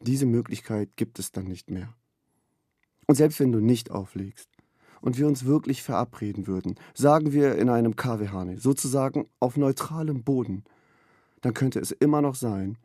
diese 0.00 0.26
Möglichkeit 0.26 0.90
gibt 0.96 1.18
es 1.18 1.32
dann 1.32 1.44
nicht 1.44 1.70
mehr. 1.70 1.94
Und 3.06 3.16
selbst 3.16 3.40
wenn 3.40 3.52
du 3.52 3.60
nicht 3.60 3.90
auflegst 3.90 4.48
und 5.00 5.18
wir 5.18 5.26
uns 5.26 5.44
wirklich 5.44 5.82
verabreden 5.82 6.46
würden, 6.46 6.76
sagen 6.94 7.32
wir 7.32 7.56
in 7.56 7.68
einem 7.68 7.96
Kaffeehane, 7.96 8.58
sozusagen 8.58 9.28
auf 9.40 9.56
neutralem 9.56 10.22
Boden, 10.22 10.64
dann 11.40 11.54
könnte 11.54 11.80
es 11.80 11.90
immer 11.90 12.20
noch 12.20 12.34
sein, 12.34 12.76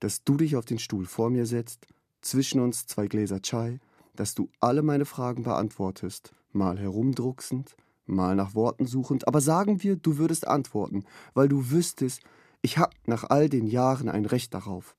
dass 0.00 0.24
du 0.24 0.36
dich 0.36 0.56
auf 0.56 0.64
den 0.64 0.78
Stuhl 0.78 1.06
vor 1.06 1.30
mir 1.30 1.46
setzt, 1.46 1.86
zwischen 2.20 2.60
uns 2.60 2.86
zwei 2.86 3.08
Gläser 3.08 3.40
Chai, 3.42 3.80
dass 4.14 4.34
du 4.34 4.48
alle 4.60 4.82
meine 4.82 5.04
Fragen 5.04 5.42
beantwortest, 5.42 6.32
mal 6.52 6.78
herumdrucksend, 6.78 7.74
mal 8.06 8.34
nach 8.34 8.54
Worten 8.54 8.86
suchend, 8.86 9.28
aber 9.28 9.40
sagen 9.40 9.82
wir, 9.82 9.96
du 9.96 10.18
würdest 10.18 10.46
antworten, 10.46 11.04
weil 11.34 11.48
du 11.48 11.70
wüsstest, 11.70 12.20
ich 12.60 12.78
hab 12.78 12.94
nach 13.06 13.24
all 13.24 13.48
den 13.48 13.66
Jahren 13.66 14.08
ein 14.08 14.24
Recht 14.24 14.54
darauf. 14.54 14.96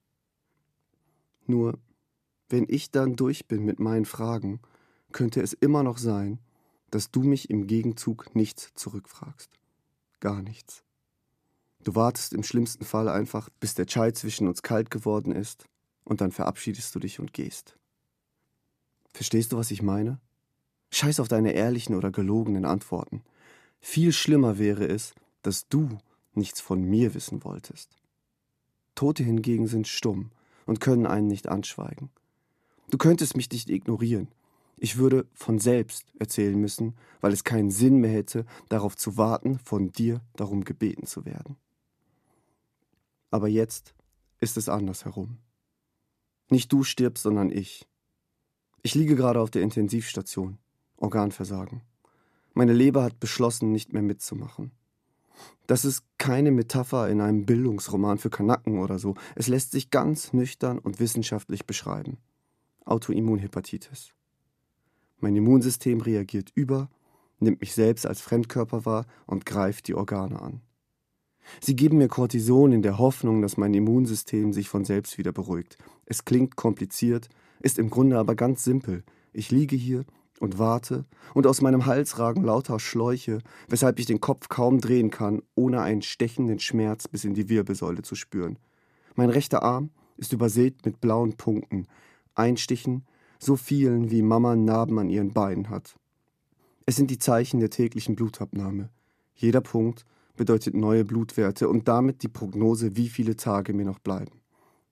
Nur, 1.45 1.79
wenn 2.49 2.65
ich 2.67 2.91
dann 2.91 3.15
durch 3.15 3.47
bin 3.47 3.63
mit 3.65 3.79
meinen 3.79 4.05
Fragen, 4.05 4.59
könnte 5.11 5.41
es 5.41 5.53
immer 5.53 5.83
noch 5.83 5.97
sein, 5.97 6.39
dass 6.91 7.11
du 7.11 7.23
mich 7.23 7.49
im 7.49 7.67
Gegenzug 7.67 8.35
nichts 8.35 8.73
zurückfragst. 8.75 9.49
Gar 10.19 10.41
nichts. 10.41 10.83
Du 11.83 11.95
wartest 11.95 12.33
im 12.33 12.43
schlimmsten 12.43 12.85
Fall 12.85 13.09
einfach, 13.09 13.49
bis 13.59 13.75
der 13.75 13.85
Chai 13.85 14.11
zwischen 14.11 14.47
uns 14.47 14.61
kalt 14.61 14.89
geworden 14.89 15.33
ist, 15.33 15.67
und 16.05 16.21
dann 16.21 16.31
verabschiedest 16.31 16.93
du 16.95 16.99
dich 16.99 17.19
und 17.19 17.33
gehst. 17.33 17.77
Verstehst 19.13 19.51
du, 19.51 19.57
was 19.57 19.71
ich 19.71 19.81
meine? 19.81 20.19
Scheiß 20.93 21.19
auf 21.19 21.27
deine 21.27 21.53
ehrlichen 21.53 21.95
oder 21.95 22.12
gelogenen 22.12 22.65
Antworten. 22.65 23.23
Viel 23.82 24.13
schlimmer 24.13 24.60
wäre 24.60 24.86
es, 24.88 25.15
dass 25.41 25.67
du 25.67 25.97
nichts 26.34 26.62
von 26.62 26.84
mir 26.84 27.13
wissen 27.15 27.43
wolltest. 27.43 27.97
Tote 28.93 29.23
hingegen 29.23 29.67
sind 29.67 29.88
stumm 29.88 30.32
und 30.65 30.79
können 30.79 31.08
einen 31.08 31.27
nicht 31.27 31.47
anschweigen. 31.49 32.12
Du 32.91 32.99
könntest 32.99 33.36
mich 33.36 33.49
nicht 33.49 33.69
ignorieren. 33.69 34.27
Ich 34.77 34.97
würde 34.97 35.25
von 35.34 35.58
selbst 35.58 36.06
erzählen 36.19 36.60
müssen, 36.60 36.95
weil 37.21 37.34
es 37.34 37.43
keinen 37.43 37.71
Sinn 37.71 37.97
mehr 37.97 38.12
hätte, 38.12 38.45
darauf 38.69 38.95
zu 38.95 39.17
warten, 39.17 39.58
von 39.60 39.91
dir 39.91 40.21
darum 40.36 40.63
gebeten 40.63 41.08
zu 41.08 41.25
werden. 41.25 41.58
Aber 43.32 43.47
jetzt 43.47 43.95
ist 44.39 44.58
es 44.58 44.69
andersherum. 44.69 45.39
Nicht 46.49 46.71
du 46.71 46.84
stirbst, 46.84 47.23
sondern 47.23 47.49
ich. 47.49 47.88
Ich 48.84 48.93
liege 48.93 49.15
gerade 49.15 49.39
auf 49.39 49.49
der 49.49 49.63
Intensivstation. 49.63 50.60
Organversagen. 51.03 51.81
Meine 52.53 52.73
Leber 52.73 53.03
hat 53.03 53.19
beschlossen, 53.19 53.71
nicht 53.71 53.93
mehr 53.93 54.01
mitzumachen. 54.01 54.71
Das 55.67 55.85
ist 55.85 56.03
keine 56.17 56.51
Metapher 56.51 57.09
in 57.09 57.19
einem 57.19 57.45
Bildungsroman 57.45 58.17
für 58.17 58.29
Kanacken 58.29 58.79
oder 58.79 58.99
so. 58.99 59.15
Es 59.35 59.47
lässt 59.47 59.71
sich 59.71 59.91
ganz 59.91 60.33
nüchtern 60.33 60.79
und 60.79 60.99
wissenschaftlich 60.99 61.65
beschreiben. 61.65 62.17
Autoimmunhepatitis. 62.85 64.13
Mein 65.19 65.35
Immunsystem 65.35 66.01
reagiert 66.01 66.51
über, 66.53 66.89
nimmt 67.39 67.61
mich 67.61 67.73
selbst 67.73 68.05
als 68.05 68.21
Fremdkörper 68.21 68.85
wahr 68.85 69.05
und 69.25 69.45
greift 69.45 69.87
die 69.87 69.95
Organe 69.95 70.41
an. 70.41 70.61
Sie 71.59 71.75
geben 71.75 71.97
mir 71.97 72.07
Cortison 72.07 72.71
in 72.71 72.81
der 72.81 72.97
Hoffnung, 72.97 73.41
dass 73.41 73.57
mein 73.57 73.73
Immunsystem 73.73 74.53
sich 74.53 74.69
von 74.69 74.85
selbst 74.85 75.17
wieder 75.17 75.33
beruhigt. 75.33 75.77
Es 76.05 76.23
klingt 76.23 76.55
kompliziert, 76.55 77.29
ist 77.59 77.79
im 77.79 77.89
Grunde 77.89 78.17
aber 78.17 78.35
ganz 78.35 78.63
simpel. 78.63 79.03
Ich 79.33 79.51
liege 79.51 79.75
hier 79.75 80.05
und 80.39 80.59
warte, 80.59 81.05
und 81.33 81.47
aus 81.47 81.61
meinem 81.61 81.85
Hals 81.85 82.19
ragen 82.19 82.43
lauter 82.43 82.79
Schläuche, 82.79 83.39
weshalb 83.67 83.99
ich 83.99 84.05
den 84.05 84.21
Kopf 84.21 84.49
kaum 84.49 84.79
drehen 84.79 85.11
kann, 85.11 85.41
ohne 85.55 85.81
einen 85.81 86.01
stechenden 86.01 86.59
Schmerz 86.59 87.07
bis 87.07 87.23
in 87.23 87.33
die 87.33 87.49
Wirbelsäule 87.49 88.01
zu 88.01 88.15
spüren. 88.15 88.57
Mein 89.15 89.29
rechter 89.29 89.63
Arm 89.63 89.89
ist 90.17 90.33
übersät 90.33 90.85
mit 90.85 91.01
blauen 91.01 91.37
Punkten, 91.37 91.87
Einstichen, 92.35 93.05
so 93.39 93.55
vielen 93.55 94.09
wie 94.09 94.21
Mama 94.21 94.55
Narben 94.55 94.99
an 94.99 95.09
ihren 95.09 95.33
Beinen 95.33 95.69
hat. 95.69 95.95
Es 96.85 96.95
sind 96.95 97.11
die 97.11 97.19
Zeichen 97.19 97.59
der 97.59 97.69
täglichen 97.69 98.15
Blutabnahme. 98.15 98.89
Jeder 99.35 99.61
Punkt 99.61 100.05
bedeutet 100.35 100.75
neue 100.75 101.05
Blutwerte 101.05 101.69
und 101.69 101.87
damit 101.87 102.23
die 102.23 102.27
Prognose, 102.27 102.95
wie 102.95 103.09
viele 103.09 103.35
Tage 103.35 103.73
mir 103.73 103.85
noch 103.85 103.99
bleiben. 103.99 104.41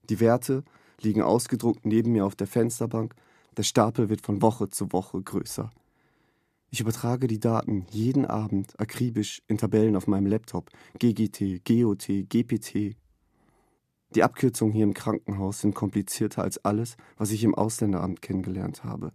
Die 0.09 0.19
Werte 0.19 0.63
liegen 1.01 1.21
ausgedruckt 1.21 1.85
neben 1.85 2.11
mir 2.11 2.25
auf 2.25 2.35
der 2.35 2.47
Fensterbank, 2.47 3.15
der 3.57 3.63
Stapel 3.63 4.09
wird 4.09 4.21
von 4.21 4.41
Woche 4.41 4.69
zu 4.69 4.91
Woche 4.93 5.21
größer. 5.21 5.69
Ich 6.69 6.79
übertrage 6.79 7.27
die 7.27 7.39
Daten 7.39 7.85
jeden 7.91 8.25
Abend 8.25 8.79
akribisch 8.79 9.41
in 9.47 9.57
Tabellen 9.57 9.97
auf 9.97 10.07
meinem 10.07 10.27
Laptop, 10.27 10.69
GGT, 10.99 11.65
GOT, 11.65 12.29
GPT. 12.29 12.95
Die 14.15 14.23
Abkürzungen 14.23 14.73
hier 14.73 14.85
im 14.85 14.93
Krankenhaus 14.93 15.59
sind 15.59 15.75
komplizierter 15.75 16.43
als 16.43 16.63
alles, 16.63 16.95
was 17.17 17.31
ich 17.31 17.43
im 17.43 17.55
Ausländeramt 17.55 18.21
kennengelernt 18.21 18.85
habe. 18.85 19.11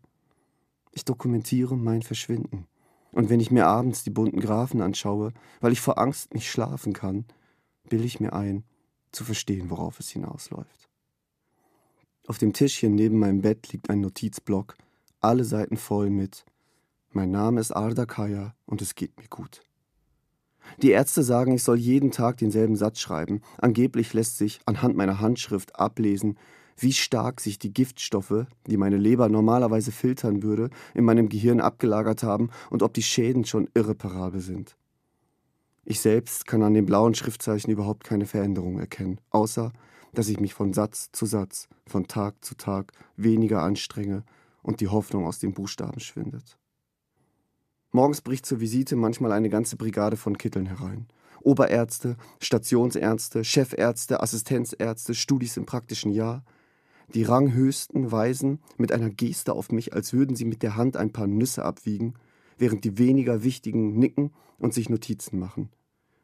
Ich 0.92 1.04
dokumentiere 1.06 1.76
mein 1.76 2.02
Verschwinden. 2.02 2.66
Und 3.12 3.30
wenn 3.30 3.40
ich 3.40 3.50
mir 3.50 3.66
abends 3.66 4.04
die 4.04 4.10
bunten 4.10 4.40
Graphen 4.40 4.82
anschaue, 4.82 5.32
weil 5.60 5.72
ich 5.72 5.80
vor 5.80 5.98
Angst 5.98 6.34
nicht 6.34 6.50
schlafen 6.50 6.92
kann, 6.92 7.24
bilde 7.88 8.04
ich 8.04 8.20
mir 8.20 8.34
ein, 8.34 8.64
zu 9.12 9.24
verstehen, 9.24 9.70
worauf 9.70 9.98
es 9.98 10.10
hinausläuft. 10.10 10.90
Auf 12.26 12.38
dem 12.38 12.52
Tischchen 12.52 12.96
neben 12.96 13.18
meinem 13.18 13.40
Bett 13.40 13.72
liegt 13.72 13.88
ein 13.88 14.00
Notizblock, 14.00 14.76
alle 15.20 15.44
Seiten 15.44 15.76
voll 15.76 16.10
mit 16.10 16.44
Mein 17.10 17.30
Name 17.30 17.60
ist 17.60 17.70
Arda 17.70 18.04
Kaya 18.04 18.54
und 18.66 18.82
es 18.82 18.96
geht 18.96 19.16
mir 19.16 19.28
gut. 19.28 19.62
Die 20.82 20.90
Ärzte 20.90 21.22
sagen, 21.22 21.52
ich 21.52 21.62
soll 21.62 21.78
jeden 21.78 22.10
Tag 22.10 22.38
denselben 22.38 22.74
Satz 22.74 22.98
schreiben. 22.98 23.42
Angeblich 23.58 24.12
lässt 24.12 24.38
sich 24.38 24.58
anhand 24.66 24.96
meiner 24.96 25.20
Handschrift 25.20 25.78
ablesen, 25.78 26.36
wie 26.76 26.92
stark 26.92 27.40
sich 27.40 27.60
die 27.60 27.72
Giftstoffe, 27.72 28.46
die 28.66 28.76
meine 28.76 28.96
Leber 28.96 29.28
normalerweise 29.28 29.92
filtern 29.92 30.42
würde, 30.42 30.70
in 30.94 31.04
meinem 31.04 31.28
Gehirn 31.28 31.60
abgelagert 31.60 32.24
haben 32.24 32.50
und 32.70 32.82
ob 32.82 32.92
die 32.92 33.04
Schäden 33.04 33.44
schon 33.44 33.68
irreparabel 33.74 34.40
sind. 34.40 34.76
Ich 35.84 36.00
selbst 36.00 36.48
kann 36.48 36.64
an 36.64 36.74
den 36.74 36.86
blauen 36.86 37.14
Schriftzeichen 37.14 37.70
überhaupt 37.70 38.02
keine 38.02 38.26
Veränderung 38.26 38.80
erkennen, 38.80 39.20
außer 39.30 39.72
dass 40.12 40.28
ich 40.28 40.40
mich 40.40 40.54
von 40.54 40.72
Satz 40.72 41.10
zu 41.12 41.26
Satz, 41.26 41.68
von 41.86 42.06
Tag 42.06 42.44
zu 42.44 42.54
Tag 42.56 42.92
weniger 43.16 43.62
anstrenge 43.62 44.24
und 44.62 44.80
die 44.80 44.88
Hoffnung 44.88 45.26
aus 45.26 45.38
den 45.38 45.52
Buchstaben 45.52 46.00
schwindet. 46.00 46.58
Morgens 47.92 48.20
bricht 48.20 48.46
zur 48.46 48.60
Visite 48.60 48.96
manchmal 48.96 49.32
eine 49.32 49.48
ganze 49.48 49.76
Brigade 49.76 50.16
von 50.16 50.36
Kitteln 50.36 50.66
herein. 50.66 51.06
Oberärzte, 51.42 52.16
Stationsärzte, 52.40 53.44
Chefärzte, 53.44 54.20
Assistenzärzte, 54.20 55.14
Studis 55.14 55.56
im 55.56 55.66
praktischen 55.66 56.12
Jahr– 56.12 56.44
die 57.14 57.22
Ranghöchsten 57.22 58.10
weisen 58.10 58.60
mit 58.78 58.92
einer 58.92 59.10
Geste 59.10 59.52
auf 59.52 59.70
mich, 59.70 59.94
als 59.94 60.12
würden 60.12 60.34
sie 60.34 60.44
mit 60.44 60.62
der 60.62 60.76
Hand 60.76 60.96
ein 60.96 61.12
paar 61.12 61.26
Nüsse 61.26 61.64
abwiegen, 61.64 62.14
während 62.58 62.84
die 62.84 62.98
weniger 62.98 63.44
wichtigen 63.44 63.98
nicken 63.98 64.32
und 64.58 64.74
sich 64.74 64.88
Notizen 64.88 65.38
machen. 65.38 65.70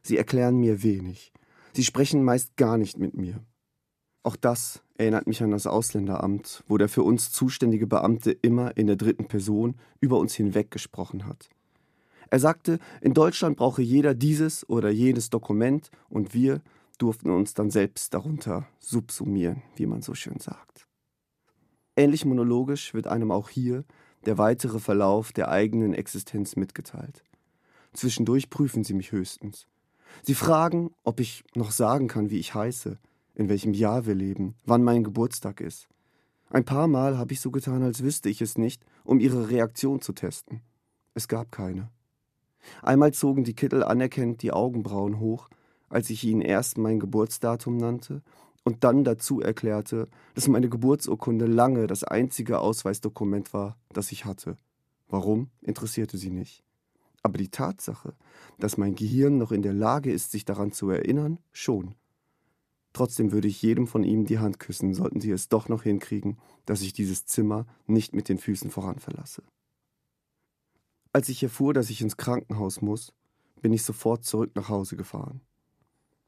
Sie 0.02 0.16
erklären 0.16 0.56
mir 0.56 0.82
wenig. 0.82 1.32
Sie 1.72 1.84
sprechen 1.84 2.24
meist 2.24 2.56
gar 2.56 2.78
nicht 2.78 2.98
mit 2.98 3.14
mir. 3.14 3.44
Auch 4.22 4.36
das 4.36 4.82
erinnert 4.96 5.26
mich 5.26 5.42
an 5.42 5.50
das 5.50 5.66
Ausländeramt, 5.66 6.62
wo 6.68 6.78
der 6.78 6.88
für 6.88 7.02
uns 7.02 7.32
zuständige 7.32 7.86
Beamte 7.86 8.30
immer 8.30 8.76
in 8.76 8.86
der 8.86 8.96
dritten 8.96 9.26
Person 9.26 9.74
über 10.00 10.18
uns 10.18 10.34
hinweg 10.34 10.70
gesprochen 10.70 11.26
hat. 11.26 11.48
Er 12.30 12.38
sagte, 12.38 12.78
in 13.00 13.14
Deutschland 13.14 13.56
brauche 13.56 13.82
jeder 13.82 14.14
dieses 14.14 14.68
oder 14.68 14.90
jenes 14.90 15.28
Dokument 15.28 15.90
und 16.08 16.34
wir 16.34 16.62
durften 16.98 17.30
uns 17.30 17.52
dann 17.54 17.70
selbst 17.70 18.14
darunter 18.14 18.66
subsumieren, 18.78 19.62
wie 19.76 19.86
man 19.86 20.02
so 20.02 20.14
schön 20.14 20.38
sagt. 20.38 20.86
Ähnlich 21.96 22.24
monologisch 22.24 22.94
wird 22.94 23.06
einem 23.06 23.30
auch 23.32 23.48
hier 23.48 23.84
der 24.24 24.38
weitere 24.38 24.78
Verlauf 24.78 25.32
der 25.32 25.48
eigenen 25.48 25.94
Existenz 25.94 26.54
mitgeteilt. 26.56 27.24
Zwischendurch 27.92 28.48
prüfen 28.48 28.84
sie 28.84 28.94
mich 28.94 29.12
höchstens. 29.12 29.66
Sie 30.22 30.34
fragen, 30.34 30.94
ob 31.02 31.20
ich 31.20 31.44
noch 31.54 31.72
sagen 31.72 32.06
kann, 32.08 32.30
wie 32.30 32.38
ich 32.38 32.54
heiße, 32.54 32.98
in 33.34 33.48
welchem 33.48 33.74
Jahr 33.74 34.06
wir 34.06 34.14
leben, 34.14 34.54
wann 34.64 34.82
mein 34.82 35.04
Geburtstag 35.04 35.60
ist. 35.60 35.88
Ein 36.50 36.64
paar 36.64 36.88
Mal 36.88 37.16
habe 37.16 37.32
ich 37.32 37.40
so 37.40 37.50
getan, 37.50 37.82
als 37.82 38.02
wüsste 38.02 38.28
ich 38.28 38.42
es 38.42 38.58
nicht, 38.58 38.84
um 39.04 39.20
ihre 39.20 39.48
Reaktion 39.48 40.00
zu 40.00 40.12
testen. 40.12 40.60
Es 41.14 41.28
gab 41.28 41.50
keine. 41.50 41.90
Einmal 42.82 43.12
zogen 43.12 43.44
die 43.44 43.54
Kittel 43.54 43.82
anerkennend 43.82 44.42
die 44.42 44.52
Augenbrauen 44.52 45.18
hoch 45.18 45.48
als 45.92 46.08
ich 46.10 46.24
ihnen 46.24 46.40
erst 46.40 46.78
mein 46.78 46.98
Geburtsdatum 46.98 47.76
nannte 47.76 48.22
und 48.64 48.82
dann 48.82 49.04
dazu 49.04 49.40
erklärte, 49.40 50.08
dass 50.34 50.48
meine 50.48 50.68
Geburtsurkunde 50.68 51.46
lange 51.46 51.86
das 51.86 52.02
einzige 52.02 52.60
Ausweisdokument 52.60 53.52
war, 53.52 53.76
das 53.92 54.10
ich 54.10 54.24
hatte. 54.24 54.56
Warum, 55.08 55.50
interessierte 55.60 56.16
sie 56.16 56.30
nicht. 56.30 56.64
Aber 57.22 57.38
die 57.38 57.50
Tatsache, 57.50 58.14
dass 58.58 58.78
mein 58.78 58.94
Gehirn 58.94 59.36
noch 59.36 59.52
in 59.52 59.62
der 59.62 59.74
Lage 59.74 60.10
ist, 60.10 60.32
sich 60.32 60.44
daran 60.44 60.72
zu 60.72 60.88
erinnern, 60.88 61.38
schon. 61.52 61.94
Trotzdem 62.92 63.32
würde 63.32 63.48
ich 63.48 63.62
jedem 63.62 63.86
von 63.86 64.04
ihnen 64.04 64.26
die 64.26 64.38
Hand 64.38 64.58
küssen, 64.58 64.94
sollten 64.94 65.20
sie 65.20 65.30
es 65.30 65.48
doch 65.48 65.68
noch 65.68 65.82
hinkriegen, 65.82 66.38
dass 66.66 66.82
ich 66.82 66.92
dieses 66.92 67.24
Zimmer 67.24 67.66
nicht 67.86 68.14
mit 68.14 68.28
den 68.28 68.38
Füßen 68.38 68.70
voran 68.70 68.98
verlasse. 68.98 69.42
Als 71.12 71.28
ich 71.28 71.42
erfuhr, 71.42 71.74
dass 71.74 71.90
ich 71.90 72.00
ins 72.00 72.16
Krankenhaus 72.16 72.82
muss, 72.82 73.12
bin 73.60 73.72
ich 73.72 73.82
sofort 73.82 74.24
zurück 74.24 74.52
nach 74.54 74.68
Hause 74.68 74.96
gefahren. 74.96 75.40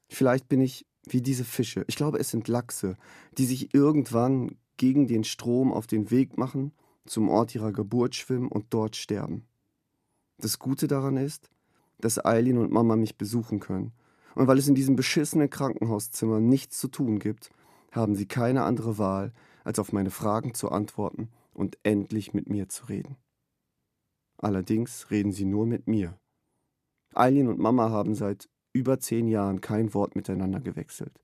Vielleicht 0.09 0.49
bin 0.49 0.61
ich 0.61 0.87
wie 1.07 1.21
diese 1.21 1.45
Fische, 1.45 1.85
ich 1.87 1.97
glaube 1.97 2.19
es 2.19 2.31
sind 2.31 2.49
Lachse, 2.49 2.97
die 3.37 3.45
sich 3.45 3.75
irgendwann 3.75 4.57
gegen 4.77 5.07
den 5.07 5.25
Strom 5.25 5.73
auf 5.73 5.87
den 5.87 6.11
Weg 6.11 6.39
machen, 6.39 6.73
zum 7.07 7.29
Ort 7.29 7.55
ihrer 7.55 7.73
Geburt 7.73 8.15
schwimmen 8.15 8.49
und 8.49 8.67
dort 8.71 8.97
sterben. 8.97 9.45
Das 10.39 10.59
Gute 10.59 10.89
daran 10.89 11.17
ist, 11.17 11.51
dass 11.99 12.25
Eileen 12.25 12.59
und 12.59 12.73
Mama 12.73 12.97
mich 12.97 13.17
besuchen 13.17 13.61
können. 13.61 13.93
Und 14.35 14.47
weil 14.47 14.59
es 14.59 14.69
in 14.69 14.75
diesem 14.75 14.97
beschissenen 14.97 15.51
Krankenhauszimmer 15.51 16.41
nichts 16.41 16.79
zu 16.79 16.89
tun 16.89 17.19
gibt, 17.19 17.51
haben 17.93 18.15
sie 18.15 18.27
keine 18.27 18.65
andere 18.65 18.99
Wahl, 18.99 19.33
als 19.63 19.79
auf 19.79 19.93
meine 19.93 20.11
Fragen 20.11 20.55
zu 20.55 20.71
antworten 20.71 21.29
und 21.53 21.79
endlich 21.83 22.35
mit 22.35 22.49
mir 22.49 22.69
zu 22.69 22.87
reden. 22.87 23.17
Allerdings 24.39 25.11
reden 25.11 25.33
sie 25.33 25.45
nur 25.45 25.67
mit 25.67 25.87
mir. 25.87 26.19
Eileen 27.15 27.49
und 27.49 27.59
Mama 27.59 27.91
haben 27.91 28.15
seit 28.15 28.49
über 28.73 28.99
zehn 28.99 29.29
Jahren 29.29 29.61
kein 29.61 29.95
Wort 29.95 30.17
miteinander 30.17 30.61
gewechselt. 30.61 31.21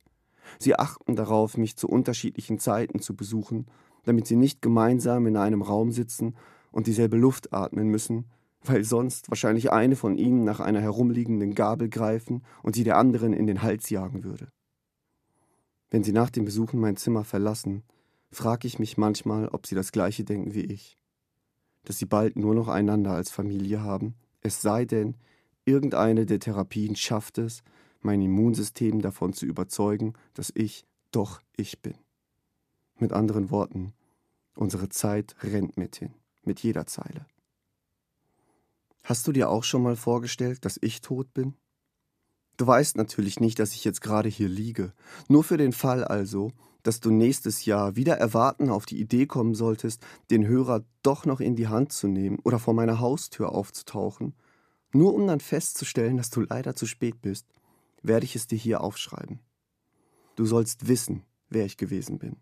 Sie 0.59 0.77
achten 0.77 1.17
darauf, 1.17 1.57
mich 1.57 1.77
zu 1.77 1.89
unterschiedlichen 1.89 2.59
Zeiten 2.59 3.01
zu 3.01 3.15
besuchen, 3.15 3.67
damit 4.05 4.27
sie 4.27 4.37
nicht 4.37 4.63
gemeinsam 4.63 5.27
in 5.27 5.37
einem 5.37 5.63
Raum 5.63 5.91
sitzen 5.91 6.37
und 6.71 6.87
dieselbe 6.87 7.17
Luft 7.17 7.53
atmen 7.53 7.89
müssen, 7.89 8.31
weil 8.63 8.85
sonst 8.85 9.31
wahrscheinlich 9.31 9.73
eine 9.73 9.97
von 9.97 10.19
ihnen 10.19 10.45
nach 10.45 10.61
einer 10.61 10.81
herumliegenden 10.81 11.55
Gabel 11.55 11.89
greifen 11.89 12.43
und 12.63 12.75
sie 12.75 12.85
der 12.85 12.99
anderen 12.99 13.33
in 13.33 13.47
den 13.47 13.63
Hals 13.63 13.91
jagen 13.91 14.25
würde. 14.25 14.49
Wenn 15.91 16.05
sie 16.05 16.13
nach 16.13 16.31
dem 16.31 16.45
Besuchen 16.45 16.79
mein 16.79 16.97
Zimmer 16.97 17.25
verlassen, 17.25 17.83
frage 18.31 18.69
ich 18.69 18.79
mich 18.79 18.97
manchmal, 18.97 19.49
ob 19.49 19.67
sie 19.67 19.75
das 19.75 19.93
gleiche 19.93 20.25
denken 20.25 20.55
wie 20.55 20.65
ich. 20.65 20.99
Dass 21.85 21.99
sie 21.99 22.07
bald 22.07 22.37
nur 22.37 22.55
noch 22.55 22.69
einander 22.69 23.13
als 23.13 23.31
Familie 23.31 23.83
haben, 23.83 24.15
es 24.43 24.63
sei 24.63 24.85
denn, 24.85 25.17
Irgendeine 25.65 26.27
der 26.27 26.41
Therapien 26.41 26.97
schafft 26.97 27.39
es, 27.39 27.63
mein 28.01 28.21
Immunsystem 28.23 29.03
davon 29.03 29.33
zu 29.33 29.47
überzeugen, 29.47 30.15
dass 30.35 30.51
ich 30.55 30.87
doch 31.13 31.43
ich 31.57 31.81
bin. 31.81 31.95
Mit 32.99 33.13
anderen 33.13 33.51
Worten, 33.51 33.93
unsere 34.57 34.89
Zeit 34.89 35.37
rennt 35.43 35.77
mit 35.77 35.97
hin, 35.97 36.15
mit 36.43 36.61
jeder 36.61 36.87
Zeile. 36.87 37.27
Hast 39.11 39.27
du 39.27 39.33
dir 39.33 39.51
auch 39.51 39.65
schon 39.65 39.83
mal 39.83 39.97
vorgestellt, 39.97 40.65
dass 40.65 40.79
ich 40.81 41.01
tot 41.01 41.35
bin? 41.35 41.55
Du 42.57 42.65
weißt 42.65 42.97
natürlich 42.97 43.41
nicht, 43.41 43.59
dass 43.59 43.75
ich 43.75 43.85
jetzt 43.85 44.03
gerade 44.03 44.29
hier 44.29 44.49
liege. 44.49 44.93
Nur 45.27 45.43
für 45.43 45.57
den 45.57 45.73
Fall 45.73 46.05
also, 46.05 46.53
dass 46.85 47.01
du 47.01 47.11
nächstes 47.11 47.65
Jahr 47.65 47.97
wieder 47.97 48.19
erwarten 48.19 48.71
auf 48.71 48.87
die 48.87 49.01
Idee 49.01 49.27
kommen 49.27 49.57
solltest, 49.57 50.07
den 50.31 50.47
Hörer 50.47 50.85
doch 51.03 51.27
noch 51.27 51.41
in 51.41 51.57
die 51.57 51.67
Hand 51.67 51.93
zu 51.93 52.07
nehmen 52.07 52.39
oder 52.45 52.61
vor 52.61 52.73
meiner 52.73 53.01
Haustür 53.01 53.51
aufzutauchen 53.51 54.33
nur 54.93 55.13
um 55.13 55.27
dann 55.27 55.41
festzustellen, 55.41 56.17
dass 56.17 56.31
du 56.31 56.43
leider 56.43 56.77
zu 56.77 56.87
spät 56.87 57.21
bist, 57.21 57.47
werde 58.03 58.25
ich 58.25 58.37
es 58.37 58.47
dir 58.47 58.59
hier 58.59 58.81
aufschreiben. 58.81 59.41
Du 60.37 60.47
sollst 60.47 60.87
wissen, 60.87 61.25
wer 61.49 61.65
ich 61.65 61.77
gewesen 61.77 62.19
bin, 62.21 62.37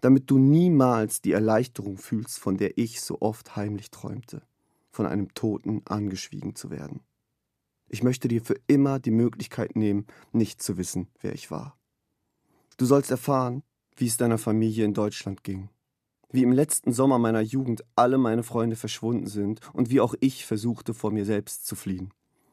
damit 0.00 0.30
du 0.30 0.38
niemals 0.38 1.20
die 1.20 1.32
Erleichterung 1.32 1.98
fühlst, 1.98 2.38
von 2.38 2.56
der 2.56 2.78
ich 2.78 3.02
so 3.02 3.20
oft 3.20 3.56
heimlich 3.56 3.90
träumte, 3.90 4.42
von 4.96 5.06
einem 5.06 5.34
Toten 5.34 5.82
angeschwiegen 5.84 6.56
zu 6.56 6.70
werden. 6.70 7.00
Ich 7.88 8.02
möchte 8.02 8.28
dir 8.28 8.42
für 8.42 8.56
immer 8.66 8.98
die 8.98 9.10
Möglichkeit 9.10 9.76
nehmen, 9.76 10.06
nicht 10.32 10.62
zu 10.62 10.78
wissen, 10.78 11.08
wer 11.20 11.34
ich 11.34 11.50
war. 11.50 11.78
Du 12.78 12.86
sollst 12.86 13.10
erfahren, 13.10 13.62
wie 13.94 14.06
es 14.06 14.16
deiner 14.16 14.38
Familie 14.38 14.84
in 14.84 14.94
Deutschland 14.94 15.44
ging, 15.44 15.68
wie 16.30 16.42
im 16.42 16.50
letzten 16.50 16.92
Sommer 16.92 17.18
meiner 17.18 17.42
Jugend 17.42 17.84
alle 17.94 18.18
meine 18.18 18.42
Freunde 18.42 18.74
verschwunden 18.74 19.26
sind 19.26 19.60
und 19.72 19.90
wie 19.90 20.00
auch 20.00 20.14
ich 20.20 20.44
versuchte, 20.46 20.94
vor 20.94 21.12
mir 21.12 21.24
selbst 21.24 21.66
zu 21.66 21.76
fliehen. 21.76 22.12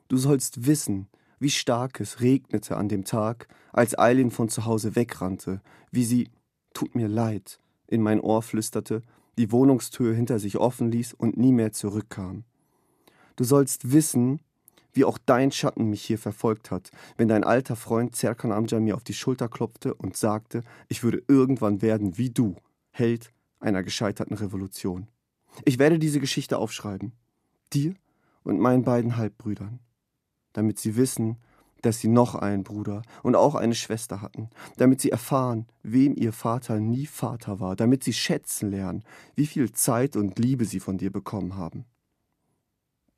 Du 0.10 0.18
sollst 0.18 0.66
wissen, 0.68 1.08
wie 1.40 1.50
stark 1.50 2.00
es 2.00 2.22
regnete 2.22 2.78
an 2.78 2.90
dem 2.90 3.06
Tag, 3.06 3.48
als 3.72 3.98
Eileen 3.98 4.32
von 4.32 4.50
zu 4.50 4.66
Hause 4.66 4.96
wegrannte, 4.96 5.62
wie 5.92 6.04
sie, 6.04 6.30
tut 6.74 6.94
mir 6.94 7.08
leid, 7.08 7.60
in 7.88 8.02
mein 8.02 8.20
Ohr 8.20 8.42
flüsterte, 8.42 9.02
die 9.38 9.52
Wohnungstür 9.52 10.14
hinter 10.14 10.40
sich 10.40 10.58
offen 10.58 10.92
ließ 10.92 11.14
und 11.14 11.38
nie 11.38 11.52
mehr 11.52 11.72
zurückkam. 11.72 12.44
Du 13.36 13.44
sollst 13.44 13.92
wissen, 13.92 14.40
wie 14.94 15.06
auch 15.06 15.18
dein 15.18 15.52
Schatten 15.52 15.90
mich 15.90 16.04
hier 16.04 16.20
verfolgt 16.20 16.72
hat, 16.72 16.92
wenn 17.18 17.28
dein 17.28 17.44
alter 17.44 17.76
Freund 17.76 18.16
Zerkan 18.16 18.52
Amja 18.52 18.80
mir 18.80 18.96
auf 18.96 19.04
die 19.04 19.16
Schulter 19.16 19.50
klopfte 19.50 19.94
und 19.96 20.16
sagte, 20.16 20.64
ich 20.88 21.04
würde 21.04 21.24
irgendwann 21.28 21.82
werden 21.82 22.18
wie 22.18 22.30
du, 22.30 22.56
Held 22.92 23.32
einer 23.60 23.82
gescheiterten 23.82 24.36
Revolution. 24.36 25.08
Ich 25.66 25.80
werde 25.80 25.98
diese 25.98 26.20
Geschichte 26.20 26.60
aufschreiben, 26.60 27.14
dir 27.74 27.96
und 28.44 28.60
meinen 28.60 28.84
beiden 28.84 29.18
Halbbrüdern, 29.18 29.80
damit 30.54 30.80
sie 30.80 30.96
wissen, 30.96 31.38
dass 31.84 32.00
sie 32.00 32.08
noch 32.08 32.34
einen 32.34 32.64
Bruder 32.64 33.04
und 33.22 33.36
auch 33.36 33.56
eine 33.56 33.76
Schwester 33.76 34.22
hatten, 34.22 34.50
damit 34.78 35.02
sie 35.02 35.12
erfahren, 35.12 35.68
wem 35.84 36.16
ihr 36.16 36.34
Vater 36.34 36.80
nie 36.80 37.06
Vater 37.06 37.60
war, 37.60 37.76
damit 37.76 38.04
sie 38.04 38.14
schätzen 38.14 38.72
lernen, 38.72 39.04
wie 39.36 39.46
viel 39.46 39.72
Zeit 39.72 40.16
und 40.16 40.40
Liebe 40.40 40.66
sie 40.66 40.80
von 40.80 40.98
dir 40.98 41.12
bekommen 41.12 41.56
haben. 41.56 41.86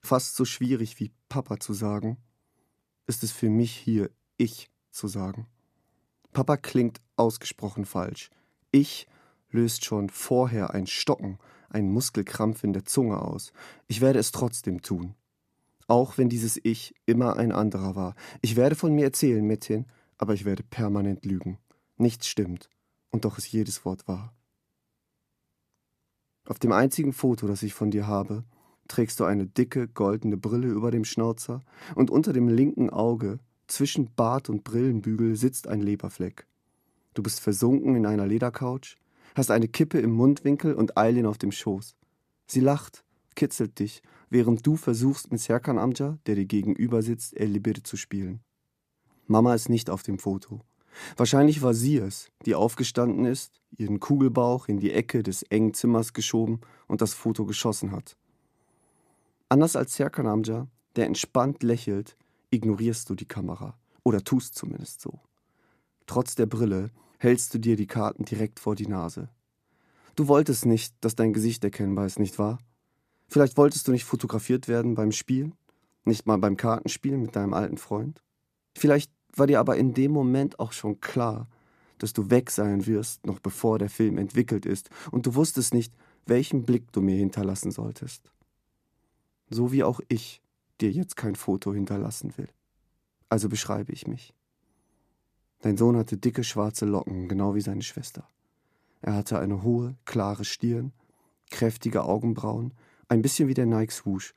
Fast 0.02 0.36
so 0.36 0.46
schwierig 0.46 1.00
wie 1.00 1.12
Papa 1.30 1.60
zu 1.60 1.74
sagen, 1.74 2.18
ist 3.08 3.24
es 3.24 3.32
für 3.32 3.50
mich 3.50 3.72
hier 3.72 4.10
ich 4.38 4.70
zu 4.92 5.08
sagen. 5.08 5.48
Papa 6.34 6.58
klingt 6.58 7.02
ausgesprochen 7.16 7.86
falsch. 7.86 8.30
Ich 8.72 9.08
löst 9.50 9.86
schon 9.86 10.10
vorher 10.10 10.74
ein 10.74 10.88
Stocken, 10.88 11.38
ein 11.70 11.92
Muskelkrampf 11.92 12.64
in 12.64 12.74
der 12.74 12.86
Zunge 12.86 13.22
aus. 13.22 13.54
Ich 13.88 14.02
werde 14.02 14.20
es 14.20 14.32
trotzdem 14.32 14.82
tun 14.82 15.16
auch 15.88 16.18
wenn 16.18 16.30
dieses 16.30 16.60
Ich 16.64 16.96
immer 17.06 17.38
ein 17.38 17.52
anderer 17.52 17.96
war. 17.96 18.16
Ich 18.42 18.56
werde 18.56 18.76
von 18.76 18.94
mir 18.94 19.06
erzählen, 19.06 19.46
Metin, 19.46 19.86
aber 20.18 20.34
ich 20.34 20.46
werde 20.46 20.64
permanent 20.64 21.26
lügen. 21.26 21.58
Nichts 21.98 22.28
stimmt, 22.28 22.70
und 23.12 23.26
doch 23.26 23.38
ist 23.38 23.52
jedes 23.52 23.86
Wort 23.86 24.08
wahr. 24.08 24.34
Auf 26.48 26.60
dem 26.60 26.72
einzigen 26.72 27.14
Foto, 27.14 27.48
das 27.48 27.64
ich 27.64 27.74
von 27.74 27.92
dir 27.92 28.08
habe, 28.08 28.44
trägst 28.88 29.20
du 29.20 29.26
eine 29.26 29.48
dicke, 29.48 29.88
goldene 29.88 30.38
Brille 30.38 30.68
über 30.68 30.92
dem 30.92 31.06
Schnauzer, 31.06 31.64
und 31.96 32.12
unter 32.12 32.34
dem 32.34 32.48
linken 32.48 32.90
Auge, 32.90 33.40
zwischen 33.68 34.14
Bart 34.16 34.50
und 34.50 34.64
Brillenbügel, 34.64 35.36
sitzt 35.36 35.68
ein 35.68 35.82
Leberfleck. 35.82 36.46
Du 37.16 37.24
bist 37.24 37.40
versunken 37.40 37.96
in 37.96 38.06
einer 38.06 38.28
Ledercouch, 38.28 38.98
hast 39.36 39.50
eine 39.50 39.68
Kippe 39.68 40.00
im 40.00 40.12
Mundwinkel 40.12 40.76
und 40.76 40.98
Eileen 40.98 41.26
auf 41.26 41.38
dem 41.38 41.52
Schoß. 41.52 41.96
Sie 42.46 42.60
lacht, 42.60 43.04
kitzelt 43.36 43.80
dich 43.80 44.04
während 44.30 44.66
du 44.66 44.76
versuchst, 44.76 45.32
mit 45.32 45.42
Serkan 45.42 45.78
Amca, 45.78 46.18
der 46.26 46.36
dir 46.36 46.46
gegenüber 46.46 47.02
sitzt, 47.02 47.36
El 47.38 47.50
Libir 47.50 47.84
zu 47.84 47.98
spielen. 47.98 48.42
Mama 49.28 49.54
ist 49.56 49.70
nicht 49.70 49.90
auf 49.90 50.04
dem 50.04 50.20
Foto. 50.20 50.62
Wahrscheinlich 51.18 51.62
war 51.62 51.74
sie 51.74 51.98
es, 51.98 52.32
die 52.46 52.56
aufgestanden 52.56 53.26
ist, 53.26 53.62
ihren 53.78 54.00
Kugelbauch 54.00 54.68
in 54.68 54.80
die 54.80 54.92
Ecke 54.92 55.24
des 55.24 55.44
engen 55.44 55.74
Zimmers 55.74 56.14
geschoben 56.14 56.62
und 56.88 57.02
das 57.02 57.14
Foto 57.14 57.46
geschossen 57.46 57.92
hat. 57.92 58.18
Anders 59.50 59.76
als 59.76 59.96
Serkan 59.96 60.28
Amca, 60.28 60.68
der 60.96 61.06
entspannt 61.06 61.64
lächelt, 61.64 62.18
ignorierst 62.50 63.10
du 63.10 63.16
die 63.16 63.28
Kamera. 63.28 63.78
Oder 64.04 64.24
tust 64.24 64.56
zumindest 64.56 65.02
so. 65.02 65.20
Trotz 66.06 66.36
der 66.36 66.46
Brille 66.46 66.92
hältst 67.18 67.54
du 67.54 67.58
dir 67.58 67.76
die 67.76 67.88
Karten 67.88 68.26
direkt 68.26 68.60
vor 68.60 68.76
die 68.76 68.88
Nase. 68.88 69.30
Du 70.16 70.28
wolltest 70.28 70.66
nicht, 70.66 70.96
dass 71.02 71.16
dein 71.16 71.34
Gesicht 71.34 71.64
erkennbar 71.64 72.06
ist, 72.06 72.20
nicht 72.20 72.40
wahr? 72.40 72.60
Vielleicht 73.28 73.58
wolltest 73.58 73.88
du 73.88 73.92
nicht 73.92 74.06
fotografiert 74.06 74.68
werden 74.68 74.96
beim 74.96 75.12
Spielen, 75.12 75.56
nicht 76.04 76.26
mal 76.26 76.38
beim 76.38 76.58
Kartenspielen 76.58 77.22
mit 77.22 77.36
deinem 77.36 77.54
alten 77.54 77.78
Freund. 77.78 78.22
Vielleicht 78.78 79.12
war 79.36 79.48
dir 79.48 79.60
aber 79.60 79.78
in 79.78 79.94
dem 79.94 80.12
Moment 80.12 80.60
auch 80.60 80.72
schon 80.72 81.02
klar, 81.02 81.48
dass 81.98 82.14
du 82.14 82.30
weg 82.30 82.52
sein 82.52 82.86
wirst, 82.86 83.26
noch 83.26 83.40
bevor 83.40 83.80
der 83.80 83.90
Film 83.90 84.18
entwickelt 84.18 84.66
ist, 84.66 84.90
und 85.12 85.26
du 85.26 85.36
wusstest 85.36 85.74
nicht, 85.74 85.94
welchen 86.26 86.64
Blick 86.64 86.92
du 86.92 87.02
mir 87.02 87.18
hinterlassen 87.18 87.72
solltest. 87.72 88.32
So 89.50 89.72
wie 89.72 89.84
auch 89.84 90.00
ich 90.08 90.42
dir 90.82 90.92
jetzt 90.92 91.16
kein 91.16 91.36
Foto 91.36 91.74
hinterlassen 91.74 92.34
will. 92.38 92.50
Also 93.30 93.50
beschreibe 93.50 93.92
ich 93.92 94.08
mich. 94.08 94.34
Dein 95.62 95.78
Sohn 95.78 95.98
hatte 95.98 96.18
dicke 96.18 96.44
schwarze 96.44 96.86
Locken, 96.86 97.28
genau 97.28 97.56
wie 97.56 97.62
seine 97.62 97.82
Schwester. 97.82 98.28
Er 99.02 99.14
hatte 99.14 99.40
eine 99.40 99.64
hohe, 99.64 99.96
klare 100.06 100.46
Stirn, 100.46 100.92
kräftige 101.50 102.04
Augenbrauen 102.04 102.74
ein 103.08 103.22
bisschen 103.22 103.48
wie 103.48 103.54
der 103.54 103.66
Nike-Swoosh. 103.66 104.34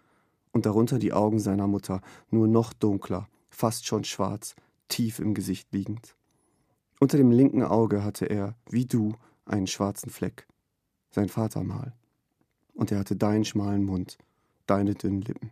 Und 0.53 0.67
darunter 0.67 0.99
die 0.99 1.13
Augen 1.13 1.39
seiner 1.39 1.67
Mutter, 1.67 2.01
nur 2.31 2.49
noch 2.49 2.73
dunkler, 2.73 3.29
fast 3.51 3.87
schon 3.87 4.05
schwarz, 4.05 4.55
tief 4.89 5.19
im 5.19 5.35
Gesicht 5.35 5.73
liegend. 5.73 6.17
Unter 7.01 7.17
dem 7.17 7.31
linken 7.31 7.63
Auge 7.63 8.03
hatte 8.03 8.27
er, 8.27 8.57
wie 8.69 8.87
du, 8.87 9.15
einen 9.45 9.67
schwarzen 9.67 10.11
Fleck. 10.11 10.47
Sein 11.11 11.29
Vater 11.29 11.63
mal. 11.63 11.95
Und 12.75 12.93
er 12.93 12.99
hatte 12.99 13.17
deinen 13.17 13.45
schmalen 13.45 13.85
Mund, 13.85 14.19
deine 14.67 14.95
dünnen 14.95 15.23
Lippen. 15.23 15.51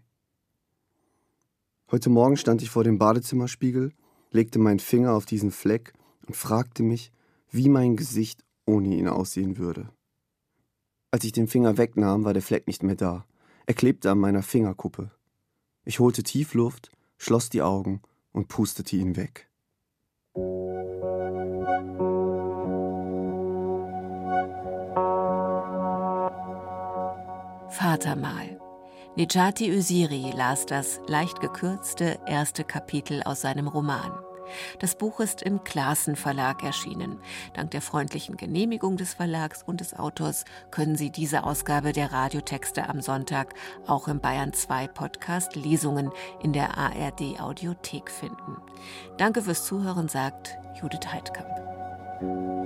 Heute 1.91 2.11
Morgen 2.11 2.37
stand 2.37 2.63
ich 2.63 2.71
vor 2.71 2.85
dem 2.85 2.99
Badezimmerspiegel, 2.99 3.93
legte 4.33 4.59
meinen 4.59 4.81
Finger 4.81 5.13
auf 5.13 5.25
diesen 5.25 5.51
Fleck 5.51 5.93
und 6.27 6.35
fragte 6.35 6.83
mich, 6.83 7.13
wie 7.51 7.69
mein 7.69 7.97
Gesicht 7.97 8.45
ohne 8.65 8.95
ihn 8.97 9.09
aussehen 9.09 9.57
würde. 9.57 9.89
Als 11.17 11.25
ich 11.25 11.33
den 11.33 11.49
Finger 11.49 11.79
wegnahm, 11.79 12.27
war 12.27 12.35
der 12.35 12.43
Fleck 12.43 12.67
nicht 12.67 12.83
mehr 12.83 12.95
da. 12.95 13.25
Er 13.65 13.73
klebte 13.73 14.11
an 14.11 14.19
meiner 14.19 14.43
Fingerkuppe. 14.43 15.11
Ich 15.87 15.99
holte 15.99 16.23
tief 16.23 16.53
Luft, 16.53 16.91
schloss 17.17 17.49
die 17.49 17.63
Augen 17.63 18.03
und 18.33 18.49
pustete 18.49 18.97
ihn 18.97 19.17
weg. 19.17 19.49
Vatermal. 27.71 28.61
Nejati 29.17 29.75
Usiri 29.75 30.33
las 30.37 30.67
das 30.67 31.01
leicht 31.07 31.41
gekürzte 31.41 32.21
erste 32.27 32.63
Kapitel 32.63 33.23
aus 33.23 33.41
seinem 33.41 33.69
Roman. 33.69 34.13
Das 34.79 34.97
Buch 34.97 35.21
ist 35.21 35.43
im 35.43 35.65
Klassen 35.65 36.17
Verlag 36.17 36.63
erschienen. 36.63 37.19
Dank 37.55 37.71
der 37.71 37.83
freundlichen 37.83 38.37
Genehmigung 38.37 38.97
des 38.97 39.15
Verlags 39.15 39.63
und 39.63 39.81
des 39.81 39.95
Autors 39.95 40.45
können 40.71 40.97
Sie 40.97 41.11
diese 41.11 41.45
Ausgabe 41.45 41.93
der 41.93 42.13
Radiotexte 42.13 42.89
am 42.89 43.01
Sonntag 43.01 43.55
auch 43.87 44.09
im 44.09 44.21
Bayern 44.21 44.53
2 44.53 44.89
Podcast 44.89 45.55
Lesungen 45.57 46.11
in 46.43 46.53
der 46.53 46.77
ARD 46.77 47.41
Audiothek 47.41 48.11
finden. 48.11 48.57
Danke 49.19 49.43
fürs 49.43 49.65
Zuhören, 49.65 50.09
sagt 50.09 50.57
Judith 50.81 51.07
Heidkamp. 51.13 52.66